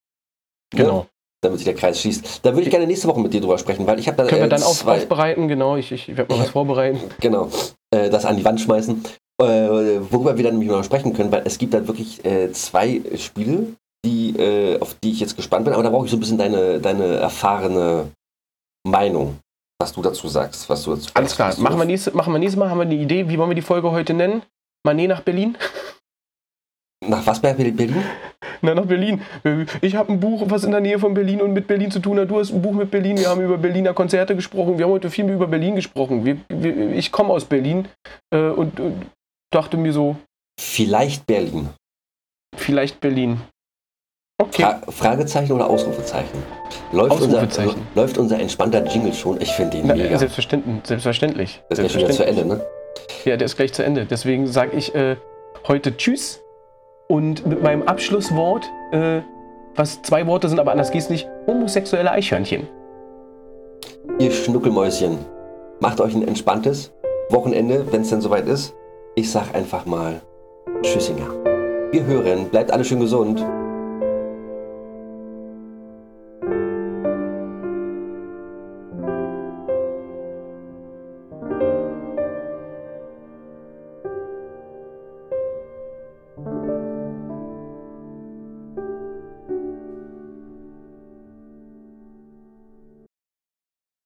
[0.70, 1.07] Genau.
[1.44, 2.46] Damit sich der Kreis schließt.
[2.46, 4.42] Da würde ich gerne nächste Woche mit dir drüber sprechen, weil ich habe da Können
[4.42, 5.76] wir äh, dann auf, zwei, aufbereiten, genau.
[5.76, 7.00] Ich, ich werde mal was vorbereiten.
[7.20, 7.50] genau,
[7.89, 9.04] äh, das an die Wand schmeißen.
[9.42, 13.02] Äh, worüber wir dann nämlich noch sprechen können, weil es gibt da wirklich äh, zwei
[13.16, 13.74] Spiele,
[14.06, 16.38] die, äh, auf die ich jetzt gespannt bin, aber da brauche ich so ein bisschen
[16.38, 18.12] deine, deine erfahrene
[18.88, 19.39] Meinung,
[19.80, 21.54] was du dazu sagst, was du dazu Alles klar.
[21.58, 22.70] Machen wir, nächste, machen wir nächstes Mal.
[22.70, 24.44] Haben wir eine Idee, wie wollen wir die Folge heute nennen?
[24.86, 25.58] Manet nach Berlin?
[27.08, 28.04] Nach was bei Berlin?
[28.64, 29.22] Na, nach Berlin.
[29.82, 32.20] Ich habe ein Buch, was in der Nähe von Berlin und mit Berlin zu tun
[32.20, 32.30] hat.
[32.30, 33.18] Du hast ein Buch mit Berlin.
[33.18, 34.78] Wir haben über Berliner Konzerte gesprochen.
[34.78, 36.26] Wir haben heute viel mehr über Berlin gesprochen.
[36.26, 37.88] Wir, wir, ich komme aus Berlin
[38.34, 39.05] äh, und, und
[39.51, 40.16] dachte mir so,
[40.59, 41.70] Vielleicht Berlin.
[42.55, 43.41] vielleicht Berlin.
[44.39, 44.64] Okay.
[44.64, 46.43] Fra Fragezeichen oder Ausrufezeichen?
[46.91, 47.70] Läuft, Ausrufezeichen.
[47.70, 49.39] Unser, läuft unser entspannter Jingle schon?
[49.39, 50.18] Ich finde ihn Na, mega.
[50.18, 50.82] selbstverständlich.
[50.84, 51.62] Selbstverständlich.
[51.70, 52.66] Das ist gleich schon zu Ende, ne?
[53.26, 54.05] Ja, der ist gleich zu Ende.
[54.05, 55.16] Deswegen sage ich äh,
[55.68, 56.41] heute Tschüss.
[57.12, 59.20] Und mit meinem Abschlusswort, äh,
[59.76, 62.70] was zwei Worte sind, aber anders geht's nicht, homosexuelle Eichhörnchen.
[64.18, 65.18] Ihr Schnuckelmäuschen,
[65.82, 66.93] macht euch ein entspanntes
[67.30, 68.74] Wochenende, wenn es denn soweit ist.
[69.16, 70.22] Ich sag einfach mal
[70.84, 71.28] Tschüssinger.
[71.91, 73.45] Wir hören, bleibt alle schön gesund.